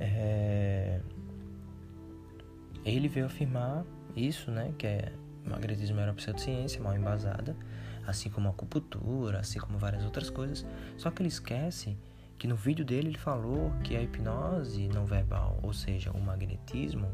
É... 0.00 1.00
Ele 2.88 3.08
veio 3.08 3.26
afirmar 3.26 3.84
isso, 4.16 4.50
né, 4.50 4.72
que 4.78 4.86
é 4.86 5.12
magnetismo 5.44 5.98
era 5.98 6.10
uma 6.10 6.16
pseudociência 6.16 6.80
mal 6.80 6.94
embasada, 6.94 7.56
assim 8.06 8.30
como 8.30 8.48
a 8.48 8.50
acupuntura, 8.50 9.40
assim 9.40 9.58
como 9.58 9.78
várias 9.78 10.04
outras 10.04 10.30
coisas. 10.30 10.66
Só 10.96 11.10
que 11.10 11.22
ele 11.22 11.28
esquece 11.28 11.96
que 12.38 12.46
no 12.46 12.56
vídeo 12.56 12.84
dele 12.84 13.08
ele 13.08 13.18
falou 13.18 13.72
que 13.82 13.96
a 13.96 14.02
hipnose 14.02 14.88
não 14.88 15.04
verbal, 15.04 15.58
ou 15.62 15.72
seja, 15.72 16.10
o 16.12 16.20
magnetismo, 16.20 17.08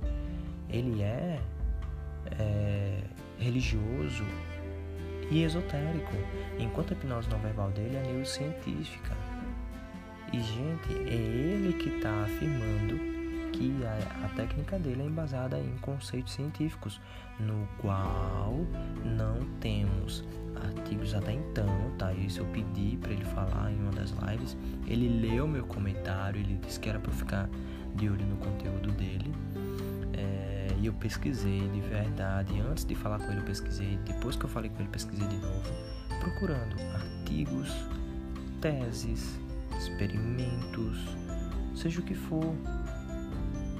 ele 0.68 1.02
é, 1.02 1.40
é 2.38 3.02
religioso 3.38 4.24
e 5.30 5.42
esotérico, 5.42 6.12
enquanto 6.58 6.92
a 6.92 6.96
hipnose 6.96 7.28
não 7.30 7.38
verbal 7.38 7.70
dele 7.70 7.96
é 7.96 8.02
neurocientífica. 8.02 9.16
E 10.32 10.40
gente, 10.40 10.92
é 11.08 11.14
ele 11.14 11.72
que 11.74 11.88
está 11.88 12.24
afirmando 12.24 13.13
que 13.54 13.84
a, 13.84 14.26
a, 14.26 14.28
técnica 14.30 14.78
dele 14.78 15.02
é 15.02 15.06
embasada 15.06 15.58
em 15.58 15.76
conceitos 15.78 16.32
científicos, 16.32 17.00
no 17.38 17.68
qual 17.78 18.52
não 19.04 19.46
temos 19.60 20.24
artigos 20.64 21.14
até 21.14 21.32
então, 21.32 21.68
tá? 21.96 22.12
Isso 22.12 22.40
eu 22.40 22.46
pedi 22.46 22.96
para 22.96 23.12
ele 23.12 23.24
falar 23.24 23.70
em 23.70 23.80
uma 23.80 23.92
das 23.92 24.10
lives. 24.10 24.56
Ele 24.86 25.08
leu 25.20 25.46
meu 25.46 25.64
comentário, 25.66 26.40
ele 26.40 26.58
disse 26.64 26.80
que 26.80 26.88
era 26.88 26.98
para 26.98 27.12
ficar 27.12 27.48
de 27.94 28.08
olho 28.08 28.26
no 28.26 28.36
conteúdo 28.36 28.90
dele. 28.92 29.32
É, 30.12 30.68
e 30.80 30.86
eu 30.86 30.92
pesquisei 30.94 31.68
de 31.68 31.80
verdade. 31.80 32.60
Antes 32.60 32.84
de 32.84 32.94
falar 32.94 33.18
com 33.18 33.30
ele, 33.30 33.40
eu 33.40 33.44
pesquisei. 33.44 33.98
Depois 34.04 34.34
que 34.34 34.44
eu 34.44 34.48
falei 34.48 34.70
com 34.70 34.80
ele, 34.80 34.88
pesquisei 34.88 35.26
de 35.28 35.36
novo, 35.36 35.72
procurando 36.20 36.76
artigos, 36.94 37.70
teses, 38.60 39.38
experimentos, 39.78 40.98
seja 41.74 42.00
o 42.00 42.02
que 42.02 42.14
for, 42.14 42.54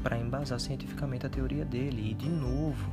para 0.04 0.18
embasar 0.18 0.60
cientificamente 0.60 1.26
a 1.26 1.30
teoria 1.30 1.64
dele. 1.64 2.10
E 2.10 2.14
de 2.14 2.28
novo, 2.28 2.88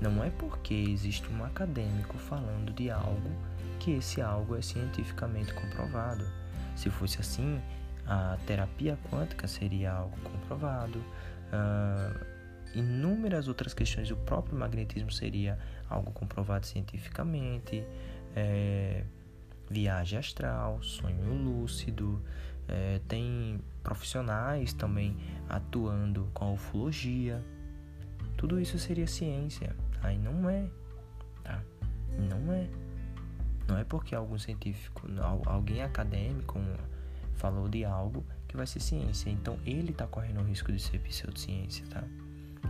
não 0.00 0.24
é 0.24 0.30
porque 0.30 0.74
existe 0.74 1.30
um 1.30 1.44
acadêmico 1.44 2.16
falando 2.16 2.72
de 2.72 2.90
algo 2.90 3.30
que 3.78 3.92
esse 3.92 4.22
algo 4.22 4.56
é 4.56 4.62
cientificamente 4.62 5.52
comprovado. 5.52 6.26
Se 6.74 6.88
fosse 6.88 7.20
assim, 7.20 7.60
a 8.06 8.38
terapia 8.46 8.98
quântica 9.10 9.46
seria 9.46 9.92
algo 9.92 10.16
comprovado, 10.22 10.98
uh, 10.98 12.24
inúmeras 12.74 13.46
outras 13.46 13.74
questões, 13.74 14.10
o 14.10 14.16
próprio 14.16 14.58
magnetismo 14.58 15.12
seria 15.12 15.58
algo 15.88 16.10
comprovado 16.10 16.66
cientificamente, 16.66 17.84
é, 18.34 19.04
viagem 19.70 20.18
astral, 20.18 20.82
sonho 20.82 21.32
lúcido, 21.34 22.20
é, 22.66 23.00
tem 23.06 23.60
profissionais 23.84 24.72
também 24.72 25.16
atuando 25.48 26.28
com 26.34 26.46
a 26.46 26.52
ufologia. 26.52 27.44
Tudo 28.36 28.58
isso 28.58 28.78
seria 28.78 29.06
ciência? 29.06 29.76
E 30.12 30.18
não 30.18 30.50
é, 30.50 30.66
tá? 31.44 31.62
Não 32.18 32.52
é. 32.52 32.68
Não 33.68 33.78
é 33.78 33.84
porque 33.84 34.14
algum 34.14 34.38
científico, 34.38 35.02
alguém 35.46 35.82
acadêmico 35.82 36.58
falou 37.34 37.68
de 37.68 37.84
algo 37.84 38.24
que 38.48 38.56
vai 38.56 38.66
ser 38.66 38.80
ciência. 38.80 39.30
Então 39.30 39.58
ele 39.64 39.90
está 39.90 40.06
correndo 40.06 40.40
o 40.40 40.44
risco 40.44 40.72
de 40.72 40.78
ser 40.78 40.98
pseudociência, 41.00 41.86
tá? 41.86 42.02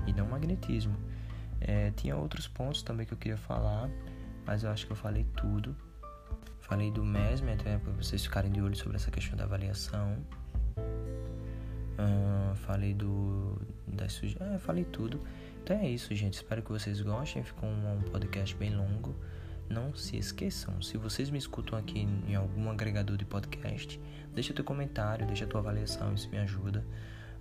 E 0.06 0.12
não 0.12 0.26
magnetismo. 0.26 0.94
É, 1.60 1.90
tinha 1.92 2.16
outros 2.16 2.46
pontos 2.46 2.82
também 2.82 3.06
que 3.06 3.14
eu 3.14 3.18
queria 3.18 3.38
falar, 3.38 3.88
mas 4.46 4.62
eu 4.62 4.70
acho 4.70 4.86
que 4.86 4.92
eu 4.92 4.96
falei 4.96 5.24
tudo. 5.36 5.74
Falei 6.60 6.90
do 6.90 7.04
MESM, 7.04 7.52
até 7.52 7.78
para 7.78 7.92
vocês 7.92 8.22
ficarem 8.24 8.50
de 8.50 8.60
olho 8.60 8.76
sobre 8.76 8.96
essa 8.96 9.10
questão 9.10 9.36
da 9.36 9.44
avaliação. 9.44 10.16
Uh, 11.98 12.54
falei 12.56 12.94
do. 12.94 13.60
Das. 13.86 14.20
É, 14.40 14.58
falei 14.58 14.84
tudo. 14.84 15.20
Então 15.62 15.76
é 15.76 15.88
isso, 15.88 16.14
gente. 16.14 16.34
Espero 16.34 16.62
que 16.62 16.70
vocês 16.70 17.00
gostem. 17.00 17.42
Ficou 17.42 17.68
um, 17.68 17.98
um 17.98 18.02
podcast 18.02 18.54
bem 18.56 18.74
longo. 18.74 19.14
Não 19.68 19.94
se 19.94 20.16
esqueçam, 20.16 20.82
se 20.82 20.98
vocês 20.98 21.30
me 21.30 21.38
escutam 21.38 21.78
aqui 21.78 22.00
em 22.00 22.34
algum 22.34 22.70
agregador 22.70 23.16
de 23.16 23.24
podcast, 23.24 23.98
deixa 24.34 24.52
teu 24.52 24.64
comentário, 24.64 25.26
deixa 25.26 25.46
tua 25.46 25.60
avaliação, 25.60 26.12
isso 26.12 26.28
me 26.28 26.38
ajuda 26.38 26.84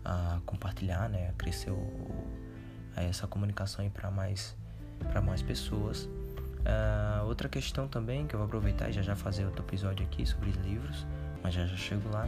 a 0.05 0.39
compartilhar, 0.45 1.09
né, 1.09 1.29
a 1.29 1.33
crescer 1.33 1.71
o, 1.71 2.25
a 2.95 3.03
essa 3.03 3.27
comunicação 3.27 3.89
para 3.89 4.09
mais 4.09 4.55
para 4.99 5.21
mais 5.21 5.41
pessoas. 5.41 6.05
Uh, 6.05 7.25
outra 7.25 7.49
questão 7.49 7.89
também 7.89 8.25
que 8.25 8.35
eu 8.35 8.39
vou 8.39 8.47
aproveitar 8.47 8.89
e 8.89 8.93
já 8.93 9.01
já 9.01 9.17
fazer 9.17 9.45
outro 9.45 9.65
episódio 9.65 10.05
aqui 10.05 10.25
sobre 10.25 10.51
livros, 10.51 11.05
mas 11.43 11.53
já 11.53 11.65
já 11.65 11.75
chego 11.75 12.09
lá. 12.09 12.27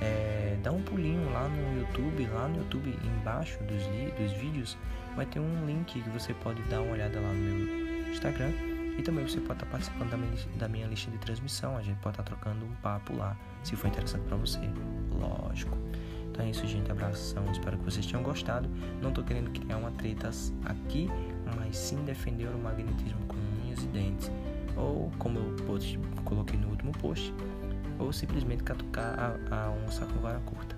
É, 0.00 0.56
dá 0.62 0.72
um 0.72 0.82
pulinho 0.82 1.30
lá 1.32 1.48
no 1.48 1.80
YouTube, 1.80 2.26
lá 2.26 2.48
no 2.48 2.58
YouTube 2.58 2.98
embaixo 3.04 3.58
dos, 3.64 3.82
dos 4.16 4.32
vídeos 4.32 4.76
vai 5.14 5.26
ter 5.26 5.40
um 5.40 5.66
link 5.66 6.00
que 6.00 6.10
você 6.10 6.34
pode 6.34 6.62
dar 6.62 6.80
uma 6.80 6.92
olhada 6.92 7.20
lá 7.20 7.28
no 7.28 7.34
meu 7.34 8.10
Instagram 8.10 8.52
e 8.98 9.02
também 9.02 9.26
você 9.26 9.40
pode 9.40 9.54
estar 9.54 9.66
participando 9.66 10.10
da 10.10 10.16
minha, 10.16 10.32
da 10.56 10.68
minha 10.68 10.86
lista 10.86 11.10
de 11.10 11.18
transmissão. 11.18 11.76
A 11.76 11.82
gente 11.82 11.98
pode 12.00 12.14
estar 12.14 12.22
trocando 12.22 12.64
um 12.64 12.74
papo 12.82 13.16
lá, 13.16 13.36
se 13.62 13.74
for 13.74 13.88
interessante 13.88 14.22
para 14.22 14.36
você, 14.36 14.60
lógico. 15.10 15.76
Então 16.30 16.44
é 16.44 16.50
isso, 16.50 16.66
gente. 16.66 16.90
Abração. 16.90 17.44
Espero 17.50 17.76
que 17.78 17.84
vocês 17.84 18.06
tenham 18.06 18.22
gostado. 18.22 18.68
Não 19.00 19.10
estou 19.10 19.22
querendo 19.22 19.50
criar 19.50 19.76
uma 19.76 19.90
treta 19.92 20.30
aqui, 20.64 21.08
mas 21.56 21.76
sim 21.76 21.96
defender 22.04 22.48
o 22.48 22.58
magnetismo 22.58 23.20
com 23.26 23.36
unhas 23.64 23.82
e 23.82 23.86
dentes. 23.88 24.30
Ou, 24.76 25.10
como 25.18 25.38
eu 25.38 25.56
post, 25.66 25.98
coloquei 26.24 26.58
no 26.58 26.68
último 26.68 26.92
post, 26.92 27.34
ou 27.98 28.12
simplesmente 28.12 28.62
catucar 28.62 29.18
a, 29.18 29.64
a 29.64 29.70
onça 29.70 30.06
com 30.06 30.20
vara 30.20 30.40
curta, 30.40 30.76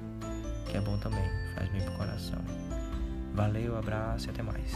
que 0.71 0.77
é 0.77 0.81
bom 0.81 0.99
também, 0.99 1.29
faz 1.55 1.69
bem 1.71 1.83
pro 1.83 1.93
coração. 1.93 2.39
Valeu, 3.35 3.77
abraço 3.77 4.29
e 4.29 4.31
até 4.31 4.43
mais. 4.43 4.73